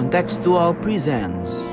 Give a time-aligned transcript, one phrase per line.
[0.00, 1.69] Contextual presents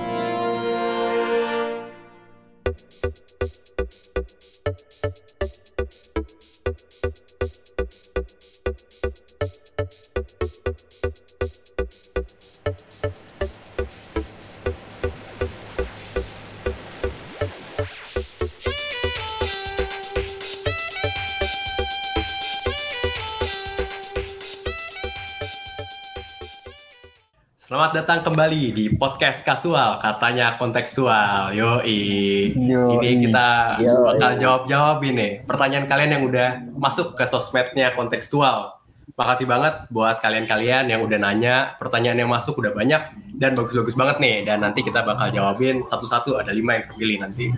[27.88, 31.56] Selamat datang kembali di podcast kasual, katanya kontekstual.
[31.56, 32.52] Yoi.
[32.52, 32.84] Yoi.
[32.84, 34.04] Sini kita Yoi.
[34.12, 36.50] bakal jawab-jawab ini pertanyaan kalian yang udah
[36.84, 38.76] masuk ke sosmednya kontekstual.
[39.16, 43.08] Makasih banget buat kalian-kalian yang udah nanya, pertanyaan yang masuk udah banyak
[43.40, 44.36] dan bagus-bagus banget nih.
[44.44, 47.56] Dan nanti kita bakal jawabin satu-satu, ada lima yang terpilih nanti.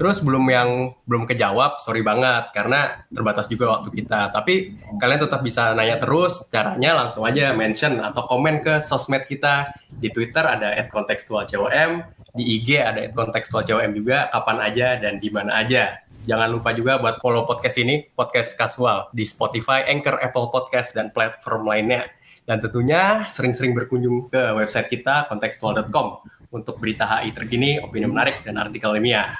[0.00, 4.32] Terus belum yang belum kejawab, sorry banget karena terbatas juga waktu kita.
[4.32, 6.48] Tapi kalian tetap bisa nanya terus.
[6.48, 9.68] Caranya langsung aja mention atau komen ke sosmed kita.
[10.00, 12.00] Di Twitter ada @kontekstualcom,
[12.32, 16.00] di IG ada @kontekstualcom juga kapan aja dan di mana aja.
[16.24, 21.12] Jangan lupa juga buat follow podcast ini, podcast kasual di Spotify, Anchor, Apple Podcast dan
[21.12, 22.08] platform lainnya.
[22.48, 28.58] Dan tentunya sering-sering berkunjung ke website kita kontekstual.com untuk berita HI terkini, opini menarik, dan
[28.58, 29.38] artikel ilmiah.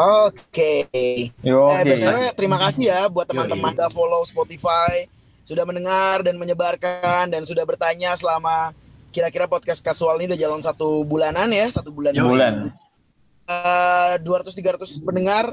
[0.00, 0.88] Oke.
[1.44, 5.04] Yo, Eh, terima kasih ya buat teman-teman udah follow Spotify,
[5.44, 8.72] sudah mendengar dan menyebarkan dan sudah bertanya selama
[9.12, 12.16] kira-kira podcast kasual ini udah jalan satu bulanan ya, satu bulan.
[12.16, 12.24] Yoi.
[12.24, 12.54] bulan.
[13.44, 15.52] Eh, 200-300 pendengar.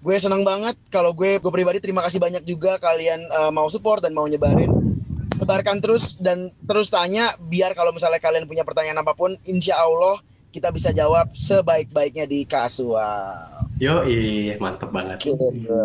[0.00, 4.00] Gue senang banget kalau gue gue pribadi terima kasih banyak juga kalian eh, mau support
[4.00, 4.70] dan mau nyebarin.
[5.40, 10.20] Sebarkan terus dan terus tanya biar kalau misalnya kalian punya pertanyaan apa pun, insya Allah
[10.52, 13.64] kita bisa jawab sebaik-baiknya di kasual.
[13.80, 15.24] Yoi, mantep banget.
[15.24, 15.80] Gitu.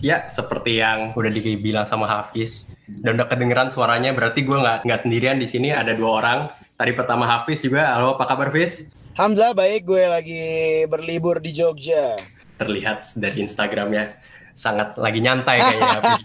[0.00, 5.00] Ya, seperti yang udah dibilang sama Hafiz, dan udah kedengeran suaranya, berarti gue nggak nggak
[5.02, 6.38] sendirian di sini, ada dua orang.
[6.76, 8.86] Tadi pertama Hafiz juga, halo apa kabar Hafiz?
[9.16, 10.44] Alhamdulillah baik gue lagi
[10.86, 12.20] berlibur di Jogja.
[12.60, 14.12] Terlihat dari Instagramnya
[14.56, 16.24] sangat lagi nyantai kayaknya Hafiz.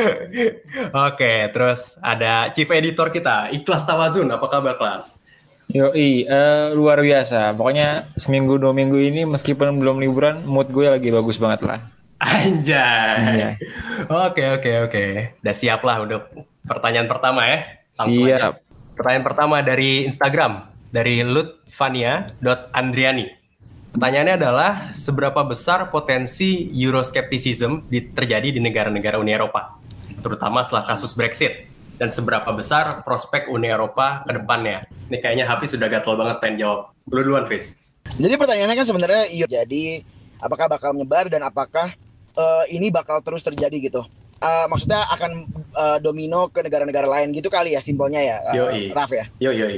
[1.12, 5.20] Oke, terus ada Chief Editor kita, Ikhlas Tawazun, apa kabar kelas?
[5.68, 7.52] Yoi, eh, luar biasa.
[7.52, 11.84] Pokoknya seminggu dua minggu ini meskipun belum liburan, mood gue lagi bagus banget lah.
[12.16, 13.20] Anjay.
[13.20, 13.60] Iya.
[14.08, 15.36] Oke oke oke.
[15.44, 16.32] Udah siap lah untuk
[16.64, 17.84] pertanyaan pertama ya.
[17.92, 18.40] Langsung Siap.
[18.40, 18.56] aja.
[18.96, 23.45] Pertanyaan pertama dari Instagram dari lutvania.andriani.
[23.96, 29.80] Pertanyaannya adalah seberapa besar potensi Euroscepticism di- terjadi di negara-negara Uni Eropa,
[30.20, 31.64] terutama setelah kasus Brexit,
[31.96, 34.84] dan seberapa besar prospek Uni Eropa ke depannya.
[35.08, 36.92] Ini kayaknya Hafiz sudah gatel banget pengen jawab.
[37.08, 37.72] Lu duluan, Hafiz.
[38.20, 39.48] Jadi pertanyaannya kan sebenarnya iya.
[39.48, 40.04] Jadi
[40.44, 41.88] apakah bakal menyebar dan apakah
[42.36, 44.04] eh, ini bakal terus terjadi gitu?
[44.44, 48.92] Eh, maksudnya akan eh, domino ke negara-negara lain gitu kali ya simpelnya ya, Yoi.
[48.92, 49.24] Raf ya.
[49.40, 49.72] Yo yo.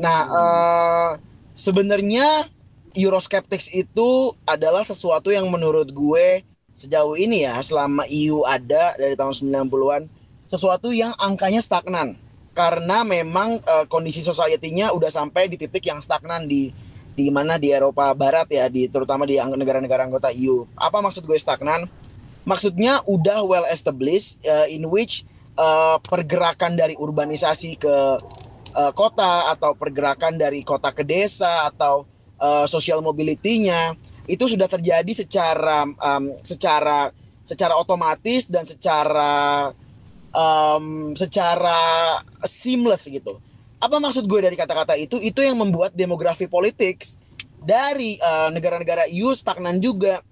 [0.00, 1.10] Nah eh,
[1.52, 2.48] sebenarnya
[2.92, 9.36] Euroskeptics itu adalah sesuatu yang menurut gue sejauh ini ya selama EU ada dari tahun
[9.36, 10.08] 90-an
[10.48, 12.16] sesuatu yang angkanya stagnan
[12.52, 16.72] karena memang eh, kondisi society-nya udah sampai di titik yang stagnan di
[17.12, 20.64] di mana di Eropa Barat ya di terutama di negara-negara anggota EU.
[20.76, 21.84] Apa maksud gue stagnan?
[22.42, 25.24] Maksudnya udah well established eh, in which
[25.56, 27.96] eh, pergerakan dari urbanisasi ke
[28.76, 32.08] eh, kota atau pergerakan dari kota ke desa atau
[32.42, 33.94] eh, social mobility-nya
[34.26, 37.10] itu sudah terjadi secara em, secara
[37.42, 39.70] secara otomatis dan secara
[40.30, 41.78] em, secara
[42.42, 43.38] seamless gitu.
[43.82, 45.18] Apa maksud gue dari kata-kata itu?
[45.18, 47.02] Itu yang membuat demografi politik
[47.62, 50.22] dari eh, negara-negara EU stagnan juga.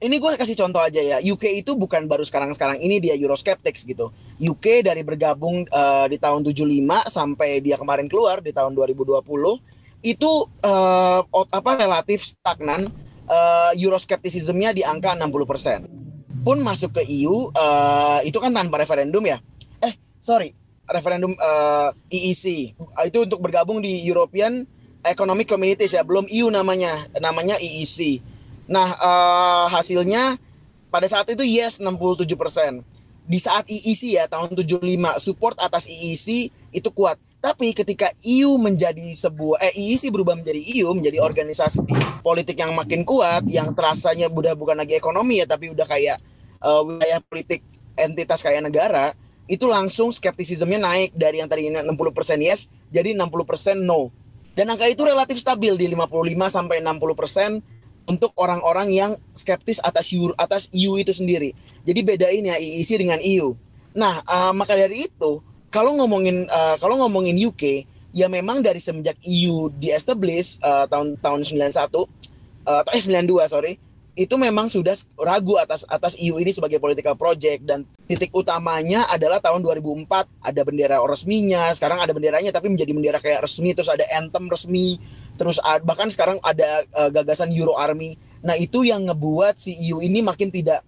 [0.00, 1.20] Ini gue kasih contoh aja ya.
[1.20, 4.08] UK itu bukan baru sekarang-sekarang ini dia Euroskeptics gitu.
[4.40, 9.20] UK dari bergabung eh, di tahun 75 sampai dia kemarin keluar di tahun 2020
[10.00, 10.48] itu
[11.30, 12.88] ot- apa relatif stagnan
[13.30, 16.42] eh, Euroskepticismnya di angka 60%.
[16.42, 19.38] Pun masuk ke EU eh, itu kan tanpa referendum ya.
[19.80, 20.52] Eh, sorry,
[20.90, 22.74] referendum eh, EEC.
[23.06, 24.66] Itu untuk bergabung di European
[25.00, 28.20] Economic Communities ya, belum EU namanya, namanya EEC.
[28.68, 30.36] Nah, eh, hasilnya
[30.90, 32.82] pada saat itu yes 67%.
[33.30, 37.14] Di saat EEC ya tahun 75 support atas EEC itu kuat.
[37.40, 41.88] Tapi ketika EU menjadi sebuah eh EEC berubah menjadi EU menjadi organisasi
[42.20, 46.20] politik yang makin kuat yang terasanya udah bukan lagi ekonomi ya tapi udah kayak
[46.60, 47.64] eh, wilayah politik
[47.96, 49.16] entitas kayak negara
[49.48, 54.12] itu langsung skeptisismnya naik dari yang tadinya 60% yes jadi 60% no.
[54.52, 56.12] Dan angka itu relatif stabil di 55
[56.52, 57.64] sampai 60%
[58.10, 61.54] untuk orang-orang yang skeptis atas EU, atas EU itu sendiri.
[61.86, 63.54] Jadi bedain ya EEC dengan EU.
[63.94, 69.16] Nah, eh, maka dari itu kalau ngomongin eh, kalau ngomongin UK, ya memang dari semenjak
[69.22, 71.70] EU di establish uh, tahun tahun 91
[72.66, 73.78] uh, eh 92 sorry
[74.18, 77.62] itu memang sudah ragu atas atas EU ini sebagai political project.
[77.62, 80.10] Dan titik utamanya adalah tahun 2004
[80.42, 84.98] ada bendera resminya sekarang ada benderanya tapi menjadi bendera kayak resmi terus ada anthem resmi
[85.38, 85.56] terus
[85.86, 88.18] bahkan sekarang ada uh, gagasan Euro Army.
[88.42, 90.84] Nah itu yang ngebuat si EU ini makin tidak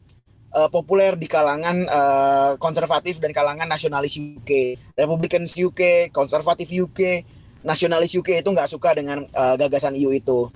[0.55, 7.25] uh, populer di kalangan uh, konservatif dan kalangan nasionalis UK Republicans UK konservatif UK
[7.67, 10.51] nasionalis UK itu nggak suka dengan uh, gagasan EU itu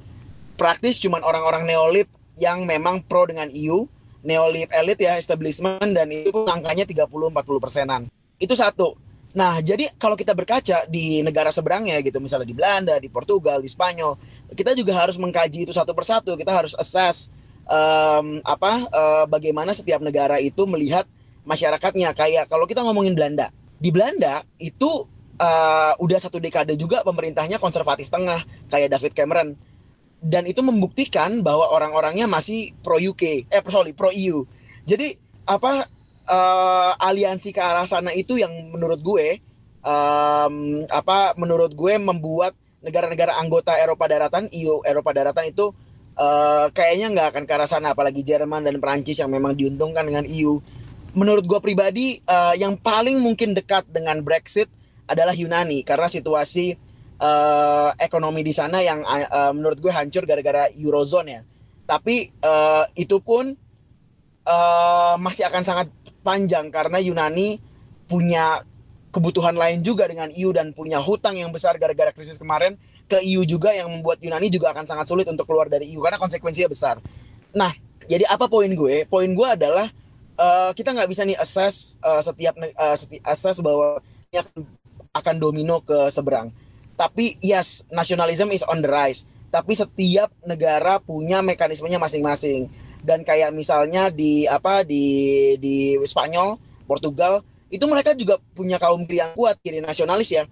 [0.56, 3.88] praktis cuman orang-orang neolib yang memang pro dengan EU,
[4.24, 8.02] neolib elit ya establishment dan itu angkanya 30-40 persenan.
[8.36, 8.96] Itu satu.
[9.36, 13.68] Nah, jadi kalau kita berkaca di negara seberangnya gitu, misalnya di Belanda, di Portugal, di
[13.68, 14.16] Spanyol,
[14.56, 16.32] kita juga harus mengkaji itu satu persatu.
[16.40, 17.28] Kita harus assess
[17.66, 21.04] um, apa uh, bagaimana setiap negara itu melihat
[21.46, 22.14] masyarakatnya.
[22.16, 25.06] Kayak kalau kita ngomongin Belanda, di Belanda itu
[25.38, 29.58] uh, udah satu dekade juga pemerintahnya konservatif tengah, kayak David Cameron.
[30.16, 34.48] Dan itu membuktikan bahwa orang-orangnya masih pro UK eh sorry pro EU
[34.86, 35.90] jadi apa
[36.30, 39.42] uh, aliansi ke arah sana itu yang menurut gue
[39.82, 42.54] um, apa menurut gue membuat
[42.86, 45.74] negara-negara anggota Eropa daratan EU Eropa daratan itu
[46.16, 50.24] uh, kayaknya nggak akan ke arah sana apalagi Jerman dan Perancis yang memang diuntungkan dengan
[50.24, 50.58] EU
[51.16, 54.68] menurut gue pribadi uh, yang paling mungkin dekat dengan Brexit
[55.08, 56.76] adalah Yunani karena situasi
[57.20, 61.42] uh, ekonomi di sana yang uh, menurut gue hancur gara-gara eurozone ya.
[61.86, 63.54] Tapi uh, itu pun
[64.44, 65.88] uh, masih akan sangat
[66.20, 67.62] panjang karena Yunani
[68.10, 68.60] punya
[69.14, 73.46] kebutuhan lain juga dengan EU dan punya hutang yang besar gara-gara krisis kemarin ke EU
[73.46, 76.98] juga yang membuat Yunani juga akan sangat sulit untuk keluar dari EU karena konsekuensinya besar.
[77.54, 77.70] Nah,
[78.06, 79.06] jadi apa poin gue?
[79.06, 79.86] Poin gue adalah
[80.38, 84.54] uh, kita nggak bisa nih assess uh, setiap uh, seti assess bahwa ini akan,
[85.14, 86.50] akan domino ke seberang
[86.96, 89.28] tapi yes, nasionalisme is on the rise.
[89.52, 92.72] Tapi setiap negara punya mekanismenya masing-masing.
[93.04, 99.22] Dan kayak misalnya di apa di di Spanyol, Portugal, itu mereka juga punya kaum kiri
[99.22, 100.42] yang kuat, kiri nasionalis ya.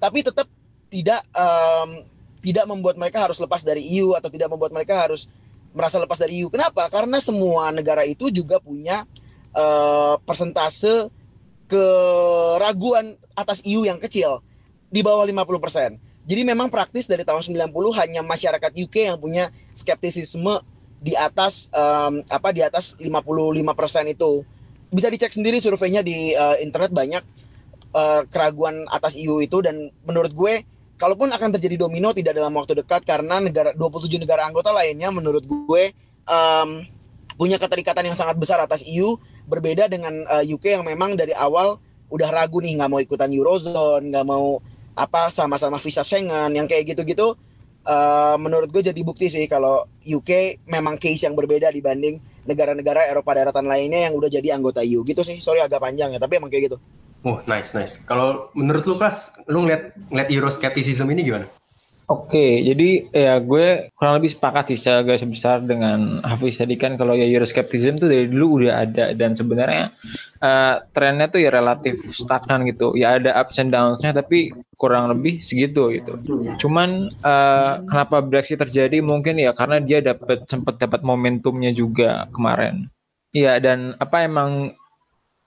[0.00, 0.48] Tapi tetap
[0.90, 2.04] tidak um,
[2.42, 5.30] tidak membuat mereka harus lepas dari EU atau tidak membuat mereka harus
[5.70, 6.50] merasa lepas dari EU.
[6.50, 6.90] Kenapa?
[6.90, 9.06] Karena semua negara itu juga punya
[9.54, 11.08] uh, persentase
[11.70, 14.42] keraguan atas EU yang kecil
[14.90, 16.26] di bawah 50%.
[16.26, 20.62] Jadi memang praktis dari tahun 90 hanya masyarakat UK yang punya skeptisisme
[21.00, 23.06] di atas um, apa di atas 55%
[24.10, 24.44] itu.
[24.90, 27.22] Bisa dicek sendiri surveinya di uh, internet banyak
[27.94, 30.54] uh, keraguan atas EU itu dan menurut gue
[31.00, 35.40] kalaupun akan terjadi domino tidak dalam waktu dekat karena negara 27 negara anggota lainnya menurut
[35.48, 35.96] gue
[36.28, 36.84] um,
[37.40, 39.16] punya keterikatan yang sangat besar atas EU
[39.48, 41.80] berbeda dengan uh, UK yang memang dari awal
[42.12, 44.60] udah ragu nih nggak mau ikutan eurozone nggak mau
[44.92, 47.32] apa sama-sama visa Schengen yang kayak gitu-gitu
[47.88, 53.32] uh, menurut gue jadi bukti sih kalau UK memang case yang berbeda dibanding negara-negara Eropa
[53.32, 56.52] daratan lainnya yang udah jadi anggota EU gitu sih sorry agak panjang ya tapi emang
[56.52, 56.76] kayak gitu
[57.20, 58.00] Oh nice nice.
[58.00, 61.46] Kalau menurut lu pas lu ngeliat ngeliat Euroskepticism ini gimana?
[62.10, 66.98] Oke, jadi ya gue kurang lebih sepakat sih secara garis besar dengan Hafiz tadi kan
[66.98, 69.94] kalau ya Euroscepticism tuh dari dulu udah ada dan sebenarnya
[70.42, 72.98] uh, trennya tuh ya relatif stagnan gitu.
[72.98, 76.18] Ya ada ups and downs-nya tapi kurang lebih segitu gitu.
[76.58, 82.90] Cuman uh, kenapa Brexit terjadi mungkin ya karena dia dapat sempat dapat momentumnya juga kemarin.
[83.30, 84.74] Iya dan apa emang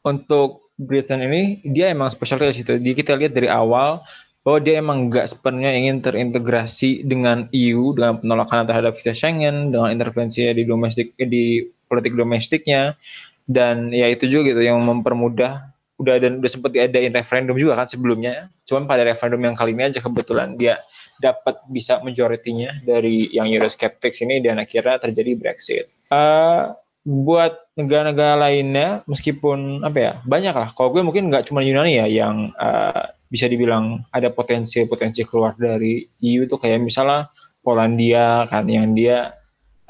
[0.07, 2.77] untuk Britain ini dia emang spesial situ.
[2.77, 4.01] Jadi kita lihat dari awal
[4.43, 9.87] bahwa dia emang nggak sepenuhnya ingin terintegrasi dengan EU dengan penolakan terhadap visa Schengen dengan
[9.87, 12.99] intervensi di domestik di politik domestiknya
[13.47, 17.87] dan ya itu juga gitu yang mempermudah udah dan udah sempat diadain referendum juga kan
[17.87, 20.83] sebelumnya cuman pada referendum yang kali ini aja kebetulan dia
[21.23, 25.85] dapat bisa majoritinya dari yang Eurosceptics ini dan akhirnya terjadi Brexit.
[26.09, 26.73] Uh,
[27.03, 32.07] buat negara-negara lainnya meskipun apa ya banyak lah kalau gue mungkin nggak cuma Yunani ya
[32.07, 37.27] yang uh, bisa dibilang ada potensi-potensi keluar dari EU itu kayak misalnya
[37.59, 39.35] Polandia kan yang dia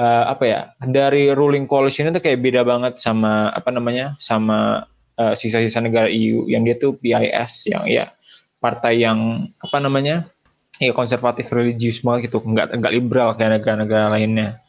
[0.01, 4.88] uh, apa ya dari ruling coalition itu kayak beda banget sama apa namanya sama
[5.20, 8.10] uh, sisa-sisa negara EU yang dia tuh PIS yang ya
[8.58, 10.25] partai yang apa namanya
[10.79, 12.41] ya konservatif religius banget gitu.
[12.41, 14.62] Nggak nggak liberal kayak negara-negara lainnya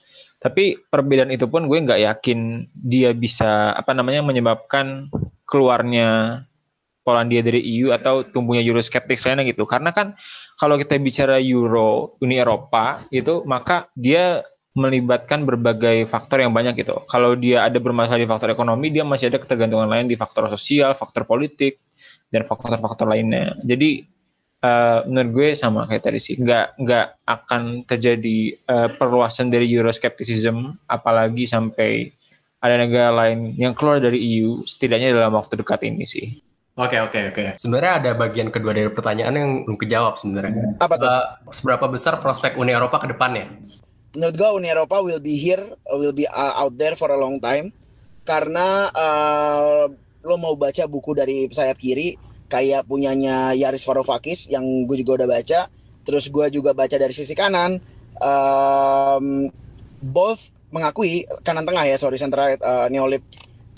[0.45, 5.09] tapi perbedaan itu pun gue nggak yakin dia bisa apa namanya menyebabkan
[5.49, 6.45] keluarnya
[7.05, 9.69] Polandia dari EU atau tumbuhnya Euroskeptik lainnya gitu.
[9.69, 10.17] Karena kan
[10.57, 14.41] kalau kita bicara Euro, Uni Eropa itu maka dia
[14.73, 17.05] melibatkan berbagai faktor yang banyak gitu.
[17.07, 20.97] Kalau dia ada bermasalah di faktor ekonomi, dia masih ada ketergantungan lain di faktor sosial,
[20.97, 21.79] faktor politik,
[22.33, 23.55] dan faktor-faktor lainnya.
[23.63, 24.03] Jadi
[24.65, 30.81] uh, menurut gue sama kayak tadi sih nggak nggak akan terjadi uh, perluasan dari Euroscepticism
[30.89, 32.09] apalagi sampai
[32.65, 36.41] ada negara lain yang keluar dari EU setidaknya dalam waktu dekat ini sih.
[36.75, 37.61] Oke oke oke.
[37.61, 40.81] Sebenarnya ada bagian kedua dari pertanyaan yang belum kejawab sebenarnya.
[40.81, 41.07] Apa tuh?
[41.07, 43.53] Uh, seberapa besar prospek Uni Eropa ke depannya?
[44.17, 47.39] Menurut gua Uni Eropa will be here, will be uh, out there for a long
[47.39, 47.71] time.
[48.25, 49.87] Karena uh,
[50.25, 52.17] lo mau baca buku dari sayap kiri
[52.55, 55.67] kayak punyanya Yaris Varoufakis yang gue juga udah baca.
[56.07, 57.83] Terus gue juga baca dari sisi kanan.
[58.23, 59.51] Um,
[59.99, 63.23] both mengakui kanan tengah ya sorry center right uh, neolib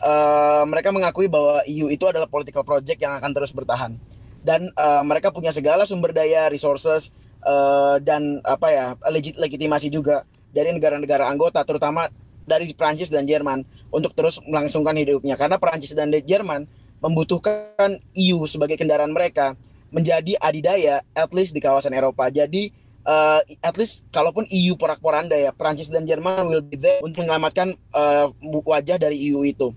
[0.01, 4.01] uh, mereka mengakui bahwa EU itu adalah political project yang akan terus bertahan
[4.41, 7.13] dan uh, mereka punya segala sumber daya resources
[7.45, 10.25] uh, dan apa ya legit legitimasi juga
[10.57, 12.09] dari negara-negara anggota terutama
[12.49, 13.61] dari Prancis dan Jerman
[13.93, 16.65] untuk terus melangsungkan hidupnya karena Prancis dan Jerman
[17.07, 19.55] membutuhkan EU sebagai kendaraan mereka
[19.95, 22.75] menjadi adidaya at least di kawasan Eropa jadi
[23.07, 27.73] uh, at least kalaupun EU porak-poranda ya, Prancis dan Jerman will be there untuk menyelamatkan
[27.95, 28.29] uh,
[28.67, 29.71] wajah dari EU itu.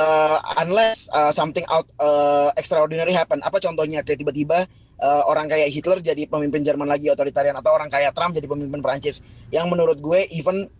[0.00, 3.44] Uh, unless uh, something out uh, extraordinary happen.
[3.44, 4.64] Apa contohnya kayak tiba-tiba
[4.96, 8.80] uh, orang kayak Hitler jadi pemimpin Jerman lagi otoritarian atau orang kayak Trump jadi pemimpin
[8.80, 9.20] Prancis.
[9.52, 10.72] Yang menurut gue even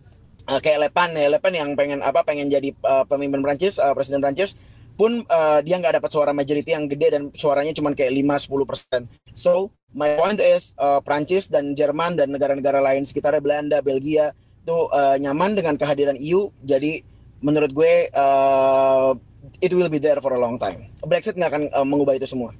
[0.49, 3.77] uh, kayak Le Pen ya, Le Pen yang pengen apa pengen jadi uh, pemimpin Prancis,
[3.77, 4.57] uh, presiden Prancis
[4.95, 9.07] pun uh, dia nggak dapat suara majority yang gede dan suaranya cuma kayak 5-10%.
[9.35, 14.77] So, my point is uh, Prancis dan Jerman dan negara-negara lain sekitarnya Belanda, Belgia itu
[14.93, 16.53] uh, nyaman dengan kehadiran EU.
[16.61, 17.01] Jadi
[17.41, 19.11] menurut gue uh,
[19.57, 20.93] it will be there for a long time.
[21.01, 22.53] Brexit nggak akan uh, mengubah itu semua.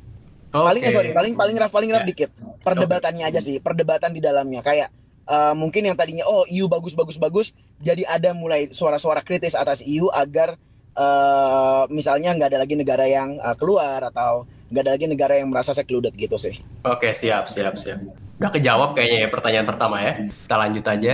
[0.52, 0.68] Okay.
[0.68, 2.10] Paling eh, sorry, paling paling raf paling raf yeah.
[2.10, 2.30] dikit.
[2.66, 3.32] Perdebatannya okay.
[3.38, 4.92] aja sih, perdebatan di dalamnya kayak
[5.32, 7.48] uh, mungkin yang tadinya oh EU bagus bagus bagus
[7.80, 10.60] jadi ada mulai suara-suara kritis atas EU agar
[10.96, 15.52] uh, misalnya nggak ada lagi negara yang uh, keluar atau nggak ada lagi negara yang
[15.52, 16.56] merasa secluded gitu sih.
[16.88, 18.00] Oke siap siap siap.
[18.40, 20.14] Udah kejawab kayaknya ya pertanyaan pertama ya.
[20.32, 21.14] Kita lanjut aja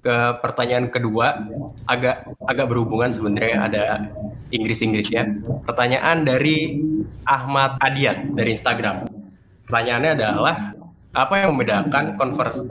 [0.00, 1.44] ke pertanyaan kedua
[1.84, 3.82] agak agak berhubungan sebenarnya ada
[4.48, 5.28] Inggris-Inggris ya.
[5.68, 6.80] Pertanyaan dari
[7.28, 9.06] Ahmad Adiat dari Instagram.
[9.68, 10.56] Pertanyaannya adalah
[11.10, 12.14] apa yang membedakan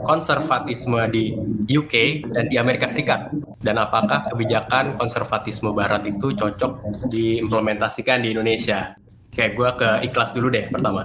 [0.00, 1.36] konservatisme di
[1.68, 3.28] UK dan di Amerika Serikat?
[3.60, 8.96] Dan apakah kebijakan konservatisme Barat itu cocok diimplementasikan di Indonesia?
[9.36, 11.04] Kayak gue ke ikhlas dulu deh pertama.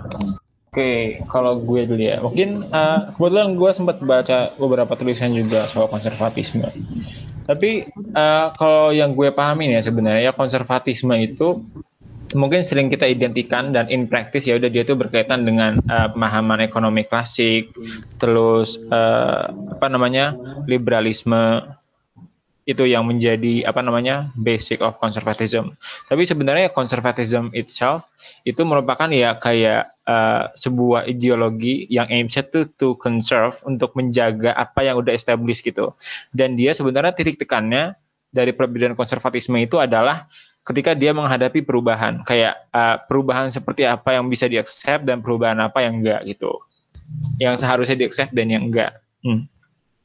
[0.72, 5.88] Oke, kalau gue dulu ya, mungkin uh, kebetulan gue sempat baca beberapa tulisan juga soal
[5.88, 6.68] konservatisme.
[7.48, 11.64] Tapi uh, kalau yang gue pahami ya sebenarnya konservatisme itu
[12.34, 16.64] mungkin sering kita identikan dan in practice ya udah dia itu berkaitan dengan uh, pemahaman
[16.66, 17.70] ekonomi klasik,
[18.18, 20.34] terus uh, apa namanya
[20.66, 21.62] liberalisme
[22.66, 25.78] itu yang menjadi apa namanya basic of conservatism.
[26.10, 28.10] Tapi sebenarnya conservatism itself
[28.42, 34.58] itu merupakan ya kayak uh, sebuah ideologi yang aim set to, to conserve untuk menjaga
[34.58, 35.94] apa yang udah established gitu.
[36.34, 37.94] Dan dia sebenarnya titik tekannya
[38.34, 40.26] dari perbedaan konservatisme itu adalah
[40.66, 42.26] ketika dia menghadapi perubahan.
[42.26, 46.52] Kayak uh, perubahan seperti apa yang bisa diaccept dan perubahan apa yang enggak gitu.
[47.38, 49.00] Yang seharusnya diaccept dan yang enggak.
[49.26, 49.50] Hmm.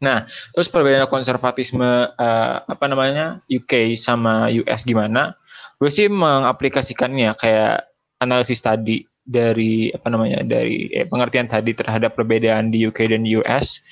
[0.01, 0.25] nah
[0.57, 1.85] terus perbedaan konservatisme
[2.17, 5.37] uh, apa namanya UK sama US gimana?
[5.77, 7.85] Gue sih mengaplikasikannya kayak
[8.17, 13.85] analisis tadi dari apa namanya dari eh, pengertian tadi terhadap perbedaan di UK dan US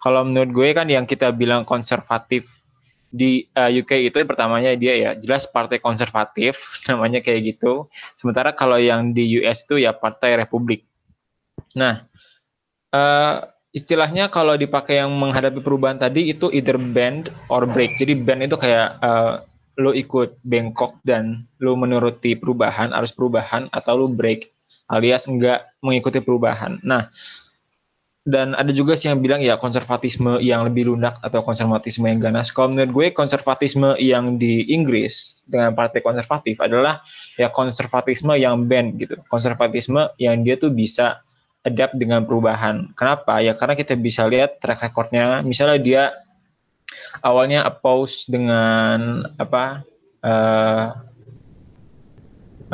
[0.00, 2.62] kalau menurut gue kan yang kita bilang konservatif
[3.16, 7.88] di uh, eh, UK itu pertamanya dia ya jelas partai konservatif namanya kayak gitu.
[8.20, 10.84] Sementara kalau yang di US itu ya partai Republik.
[11.72, 12.04] Nah,
[12.92, 13.36] uh,
[13.72, 17.96] istilahnya kalau dipakai yang menghadapi perubahan tadi itu either bend or break.
[17.96, 19.40] Jadi bend itu kayak uh,
[19.76, 24.52] lo ikut bengkok dan lo menuruti perubahan, arus perubahan atau lo break
[24.86, 26.78] alias enggak mengikuti perubahan.
[26.86, 27.10] Nah,
[28.26, 32.50] dan ada juga sih yang bilang ya konservatisme yang lebih lunak atau konservatisme yang ganas.
[32.50, 36.98] Kalau menurut gue konservatisme yang di Inggris dengan partai konservatif adalah
[37.38, 39.14] ya konservatisme yang band gitu.
[39.30, 41.22] Konservatisme yang dia tuh bisa
[41.62, 42.90] adapt dengan perubahan.
[42.98, 43.38] Kenapa?
[43.38, 45.46] Ya karena kita bisa lihat track recordnya.
[45.46, 46.02] Misalnya dia
[47.22, 49.86] awalnya oppose dengan apa
[50.26, 50.98] uh,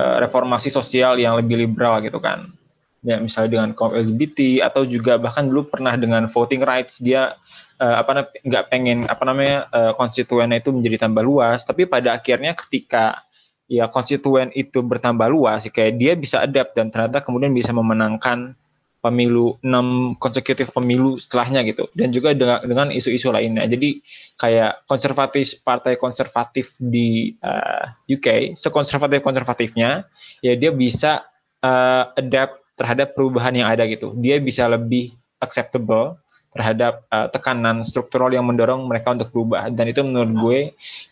[0.01, 2.57] uh, reformasi sosial yang lebih liberal gitu kan
[3.03, 7.35] ya misalnya dengan kaum LGBT atau juga bahkan dulu pernah dengan voting rights dia
[7.83, 11.67] uh, apa nggak pengen apa namanya uh, konstituennya itu menjadi tambah luas.
[11.67, 13.27] Tapi pada akhirnya ketika
[13.67, 18.55] ya konstituen itu bertambah luas kayak dia bisa adapt dan ternyata kemudian bisa memenangkan
[19.03, 21.91] pemilu enam konsekutif pemilu setelahnya gitu.
[21.99, 23.67] Dan juga dengan dengan isu-isu lainnya.
[23.67, 23.99] Jadi
[24.39, 30.07] kayak konservatif partai konservatif di uh, UK sekonservatif konservatifnya
[30.39, 31.27] ya dia bisa
[31.67, 34.17] uh, adapt terhadap perubahan yang ada gitu.
[34.19, 35.13] Dia bisa lebih
[35.43, 36.17] acceptable
[36.53, 40.59] terhadap uh, tekanan struktural yang mendorong mereka untuk berubah dan itu menurut gue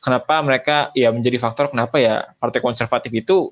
[0.05, 3.49] kenapa mereka ya menjadi faktor kenapa ya partai konservatif itu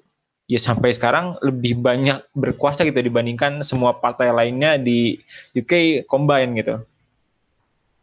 [0.49, 5.21] ya sampai sekarang lebih banyak berkuasa gitu dibandingkan semua partai lainnya di
[5.53, 6.81] UK combine gitu.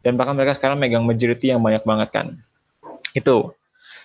[0.06, 2.26] Dan bahkan mereka sekarang megang majority yang banyak banget kan.
[3.10, 3.50] Itu.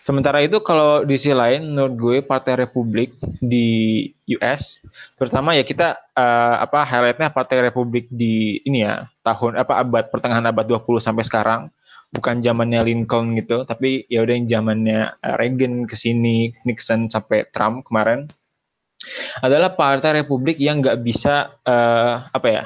[0.02, 4.82] Sementara itu kalau di sisi lain menurut gue Partai Republik di US
[5.14, 10.50] terutama ya kita uh, apa highlightnya Partai Republik di ini ya tahun apa abad pertengahan
[10.50, 11.62] abad 20 sampai sekarang.
[12.12, 17.48] Bukan zamannya Lincoln gitu, tapi ya udah yang zamannya eh, Reagan ke sini, Nixon sampai
[17.56, 18.28] Trump kemarin
[19.40, 22.64] adalah partai Republik yang nggak bisa uh, apa ya,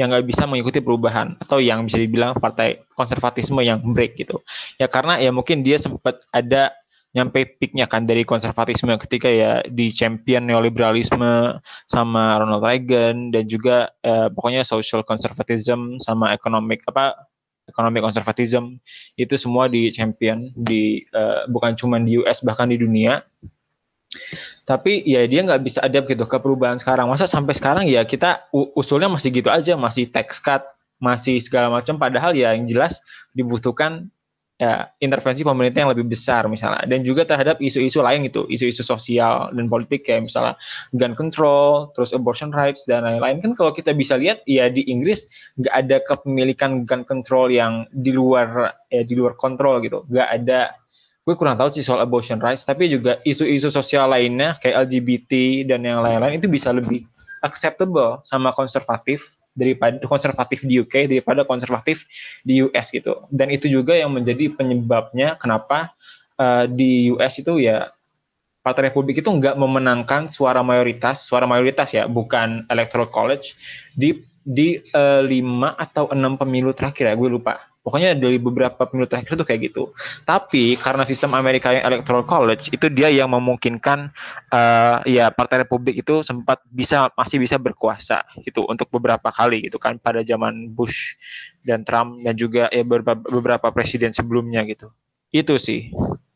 [0.00, 4.40] yang nggak bisa mengikuti perubahan atau yang bisa dibilang partai konservatisme yang break gitu.
[4.80, 6.72] Ya karena ya mungkin dia sempat ada
[7.12, 11.58] nyampe peaknya kan dari konservatisme ketika ya di champion neoliberalisme
[11.90, 17.18] sama Ronald Reagan dan juga eh, pokoknya social conservatism sama economic apa
[17.70, 18.82] economic conservatism
[19.14, 23.22] itu semua di champion di uh, bukan cuma di US bahkan di dunia
[24.66, 27.10] tapi ya dia nggak bisa adapt gitu ke perubahan sekarang.
[27.10, 30.62] Masa sampai sekarang ya kita usulnya masih gitu aja masih tax cut
[31.02, 31.98] masih segala macam.
[31.98, 33.02] Padahal ya yang jelas
[33.34, 34.10] dibutuhkan
[34.60, 36.84] ya intervensi pemerintah yang lebih besar misalnya.
[36.84, 40.54] Dan juga terhadap isu-isu lain gitu isu-isu sosial dan politik kayak misalnya
[40.92, 43.40] gun control terus abortion rights dan lain-lain.
[43.40, 45.26] Kan kalau kita bisa lihat ya di Inggris
[45.56, 50.04] nggak ada kepemilikan gun control yang di luar ya di luar kontrol gitu.
[50.12, 50.76] Nggak ada
[51.30, 55.86] gue kurang tahu sih soal abortion rights tapi juga isu-isu sosial lainnya kayak LGBT dan
[55.86, 57.06] yang lain-lain itu bisa lebih
[57.46, 62.02] acceptable sama konservatif daripada konservatif di UK daripada konservatif
[62.42, 63.30] di US gitu.
[63.30, 65.94] Dan itu juga yang menjadi penyebabnya kenapa
[66.34, 67.94] uh, di US itu ya
[68.60, 73.56] Partai Republik itu nggak memenangkan suara mayoritas, suara mayoritas ya, bukan electoral college
[73.96, 79.08] di di uh, lima atau enam pemilu terakhir ya, gue lupa Pokoknya dari beberapa pemilu
[79.08, 79.88] terakhir itu kayak gitu.
[80.28, 84.12] Tapi karena sistem Amerika yang electoral college itu dia yang memungkinkan
[84.52, 89.80] uh, ya Partai Republik itu sempat bisa masih bisa berkuasa gitu untuk beberapa kali gitu
[89.80, 91.16] kan pada zaman Bush
[91.64, 94.92] dan Trump dan juga ya beberapa, beberapa presiden sebelumnya gitu.
[95.32, 95.88] Itu sih.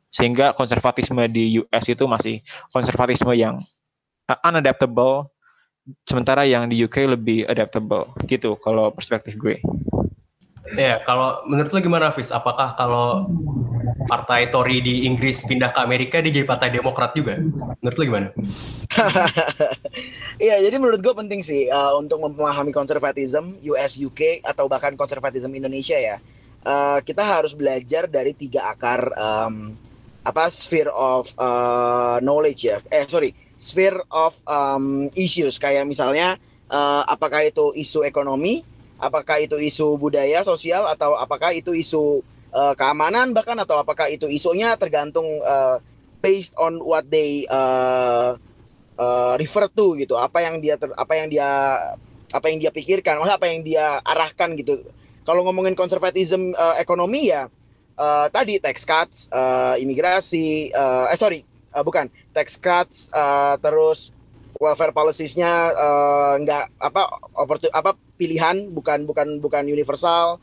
[0.09, 2.41] Sehingga konservatisme di US itu masih
[2.73, 3.61] konservatisme yang
[4.33, 5.29] uh, unadaptable
[6.09, 9.61] sementara yang di UK lebih adaptable gitu kalau perspektif gue.
[10.73, 12.33] Ya, kalau menurut lo gimana, Fis?
[12.33, 13.29] Apakah kalau
[14.09, 17.37] partai Tory di Inggris pindah ke Amerika, dia jadi partai Demokrat juga?
[17.85, 18.29] Menurut lo gimana?
[20.35, 25.55] Iya, jadi menurut gue penting sih uh, untuk memahami konservatisme US, UK, atau bahkan konservatisme
[25.55, 26.19] Indonesia ya.
[26.67, 29.79] Uh, kita harus belajar dari tiga akar um,
[30.27, 32.83] apa sphere of uh, knowledge ya.
[32.91, 36.35] Eh sorry, sphere of um, issues kayak misalnya
[36.67, 38.67] uh, apakah itu isu ekonomi,
[38.99, 42.23] apakah itu isu budaya sosial atau apakah itu isu
[42.55, 45.83] uh, keamanan bahkan atau apakah itu isunya tergantung uh,
[46.23, 48.39] based on what they uh,
[48.97, 50.15] uh, refer to gitu.
[50.17, 51.49] Apa yang dia ter, apa yang dia
[52.35, 54.83] apa yang dia pikirkan maksudnya apa yang dia arahkan gitu.
[55.25, 57.49] Kalau ngomongin konservatisme uh, ekonomi ya
[57.99, 61.43] uh, tadi tax cuts uh, imigrasi uh, eh sorry
[61.75, 64.11] uh, bukan tax cuts uh, terus
[64.59, 67.03] welfare policies-nya uh, nggak apa
[67.75, 70.39] apa pilihan bukan bukan bukan universal.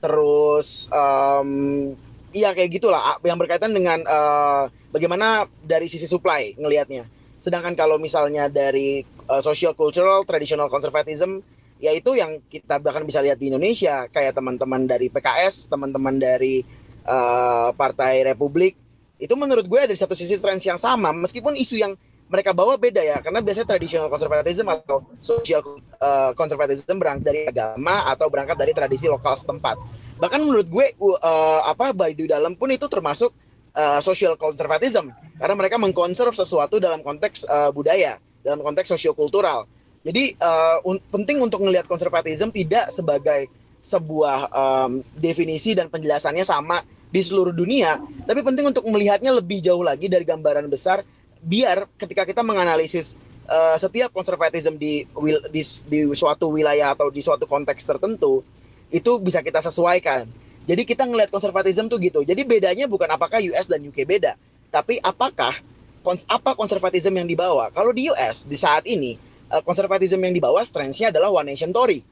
[0.00, 1.92] Terus um,
[2.30, 7.08] iya kayak gitulah yang berkaitan dengan uh, bagaimana dari sisi supply ngelihatnya.
[7.40, 11.42] Sedangkan kalau misalnya dari uh, social cultural traditional conservatism
[11.76, 14.08] yaitu yang kita bahkan bisa lihat di Indonesia.
[14.08, 16.64] Kayak teman-teman dari PKS teman-teman dari
[17.04, 18.76] uh, Partai Republik
[19.16, 21.12] itu menurut gue dari satu sisi trends yang sama.
[21.12, 21.92] Meskipun isu yang
[22.26, 25.62] mereka bawa beda ya karena biasanya tradisional konservatisme atau social
[26.02, 29.78] uh, conservatism berangkat dari agama atau berangkat dari tradisi lokal setempat.
[30.18, 33.30] Bahkan menurut gue uh, apa di dalam pun itu termasuk
[33.78, 35.14] uh, social conservatism.
[35.36, 39.68] Karena mereka mengkonserv sesuatu dalam konteks uh, budaya dalam konteks sosiokultural.
[40.02, 43.50] Jadi uh, un penting untuk melihat konservatisme tidak sebagai
[43.82, 49.80] sebuah um, definisi dan penjelasannya sama di seluruh dunia tapi penting untuk melihatnya lebih jauh
[49.80, 51.06] lagi dari gambaran besar
[51.42, 55.06] biar ketika kita menganalisis uh, setiap konservatisme di,
[55.50, 58.42] di di suatu wilayah atau di suatu konteks tertentu
[58.90, 60.26] itu bisa kita sesuaikan.
[60.66, 62.26] Jadi kita ngelihat konservatisme tuh gitu.
[62.26, 64.34] Jadi bedanya bukan apakah US dan UK beda,
[64.70, 65.54] tapi apakah
[66.02, 67.70] kons apa konservatisme yang dibawa.
[67.70, 69.18] Kalau di US di saat ini
[69.50, 72.02] uh, konservatisme yang dibawa strength-nya adalah one nation Tory,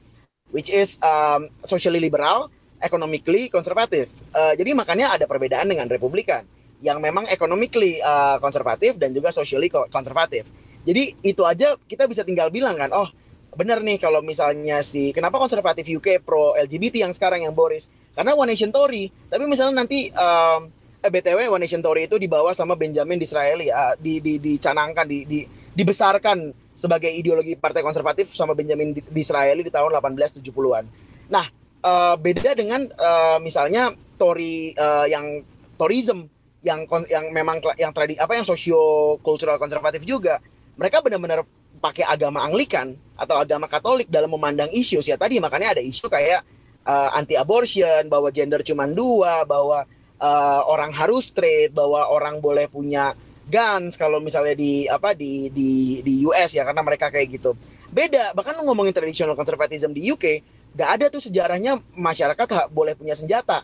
[0.55, 2.47] which is um, socially liberal,
[2.79, 4.23] economically konservatif.
[4.31, 6.47] Uh, jadi makanya ada perbedaan dengan Republikan
[6.85, 10.53] yang memang economically uh, konservatif dan juga socially konservatif.
[10.85, 13.09] Jadi itu aja kita bisa tinggal bilang kan, oh
[13.57, 18.37] benar nih kalau misalnya si kenapa konservatif UK pro LGBT yang sekarang yang Boris karena
[18.37, 19.09] One Nation Tory.
[19.09, 20.69] Tapi misalnya nanti um,
[21.01, 25.25] eh, btw One Nation Tory itu dibawa sama Benjamin Disraeli uh, di, di dicanangkan di,
[25.25, 25.39] di
[25.73, 30.85] dibesarkan sebagai ideologi partai konservatif sama Benjamin Disraeli di tahun 1870-an.
[31.31, 31.45] Nah,
[31.81, 35.41] uh, beda dengan uh, misalnya Tory uh, yang
[35.79, 36.27] Toryism
[36.65, 40.41] yang yang memang yang tradi apa yang sosio kultural konservatif juga
[40.75, 41.45] mereka benar-benar
[41.77, 46.41] pakai agama Anglikan atau agama Katolik dalam memandang isu ya tadi makanya ada isu kayak
[46.83, 49.85] uh, anti abortion bahwa gender cuma dua bahwa
[50.17, 53.13] uh, orang harus straight bahwa orang boleh punya
[53.45, 57.53] guns kalau misalnya di apa di di di US ya karena mereka kayak gitu.
[57.93, 60.41] Beda bahkan ngomongin traditional conservatism di UK
[60.75, 63.63] gak ada tuh sejarahnya masyarakat boleh punya senjata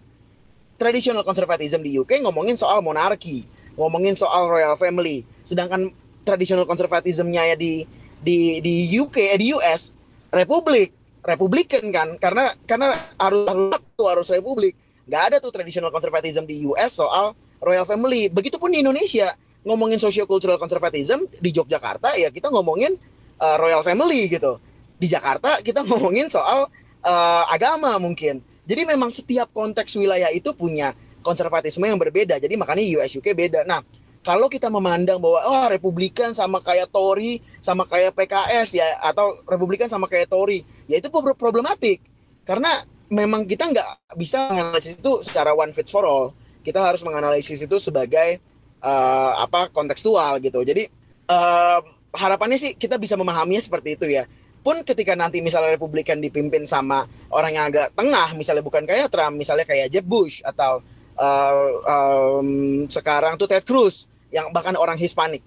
[0.81, 3.45] traditional conservatism di UK ngomongin soal monarki,
[3.77, 5.21] ngomongin soal royal family.
[5.45, 5.93] Sedangkan
[6.25, 7.85] traditional conservatismnya ya di
[8.17, 9.93] di di UK eh, di US
[10.33, 10.89] republik
[11.21, 12.17] republikan kan.
[12.17, 13.77] Karena karena harus harus
[14.09, 14.73] harus republik.
[15.05, 18.33] Nggak ada tuh traditional conservatism di US soal royal family.
[18.33, 22.97] Begitupun di Indonesia ngomongin socio cultural conservatism di Yogyakarta ya kita ngomongin
[23.37, 24.57] uh, royal family gitu.
[24.97, 26.65] Di Jakarta kita ngomongin soal
[27.05, 32.39] uh, agama mungkin jadi memang setiap konteks wilayah itu punya konservatisme yang berbeda.
[32.39, 33.67] Jadi makanya US UK beda.
[33.67, 33.83] Nah,
[34.23, 39.91] kalau kita memandang bahwa oh Republikan sama kayak Tory sama kayak PKS ya atau Republikan
[39.91, 41.99] sama kayak Tory, ya itu problematik.
[42.47, 46.31] Karena memang kita nggak bisa menganalisis itu secara one fit for all.
[46.63, 48.39] Kita harus menganalisis itu sebagai
[48.79, 50.63] uh, apa kontekstual gitu.
[50.63, 50.87] Jadi
[51.27, 51.83] uh,
[52.15, 54.23] harapannya sih kita bisa memahaminya seperti itu ya
[54.61, 59.37] pun ketika nanti misalnya Republikan dipimpin sama orang yang agak tengah, misalnya bukan kayak Trump,
[59.37, 60.85] misalnya kayak Jeb Bush atau
[61.17, 62.49] uh, um,
[62.85, 65.41] sekarang tuh Ted Cruz yang bahkan orang Hispanik,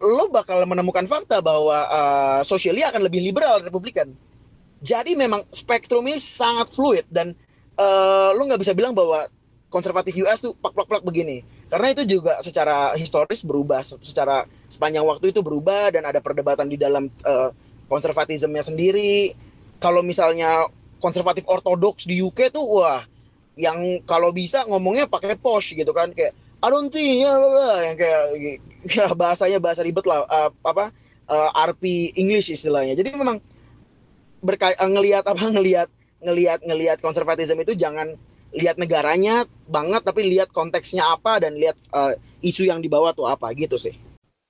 [0.00, 4.10] lo bakal menemukan fakta bahwa uh, sosialia akan lebih liberal Republikan.
[4.78, 7.34] Jadi memang spektrum ini sangat fluid dan
[7.76, 9.26] uh, lo nggak bisa bilang bahwa
[9.68, 11.44] konservatif US tuh plak-plak-plak begini.
[11.68, 16.80] Karena itu juga secara historis berubah, secara sepanjang waktu itu berubah dan ada perdebatan di
[16.80, 17.52] dalam uh,
[17.88, 19.34] konservatismenya sendiri.
[19.82, 20.68] Kalau misalnya
[21.02, 23.02] konservatif ortodoks di UK tuh wah
[23.58, 27.34] yang kalau bisa ngomongnya pakai posh gitu kan kayak I don't think ya
[27.86, 28.22] yang kayak
[28.86, 30.90] ya, bahasanya bahasa ribet lah uh, apa
[31.30, 31.82] uh, eh, RP
[32.18, 32.98] English istilahnya.
[32.98, 33.38] Jadi memang
[34.42, 38.18] berkait uh, ngelihat apa ngelihat ngelihat ngelihat konservatisme itu jangan
[38.50, 43.54] lihat negaranya banget tapi lihat konteksnya apa dan lihat uh, isu yang dibawa tuh apa
[43.54, 43.94] gitu sih.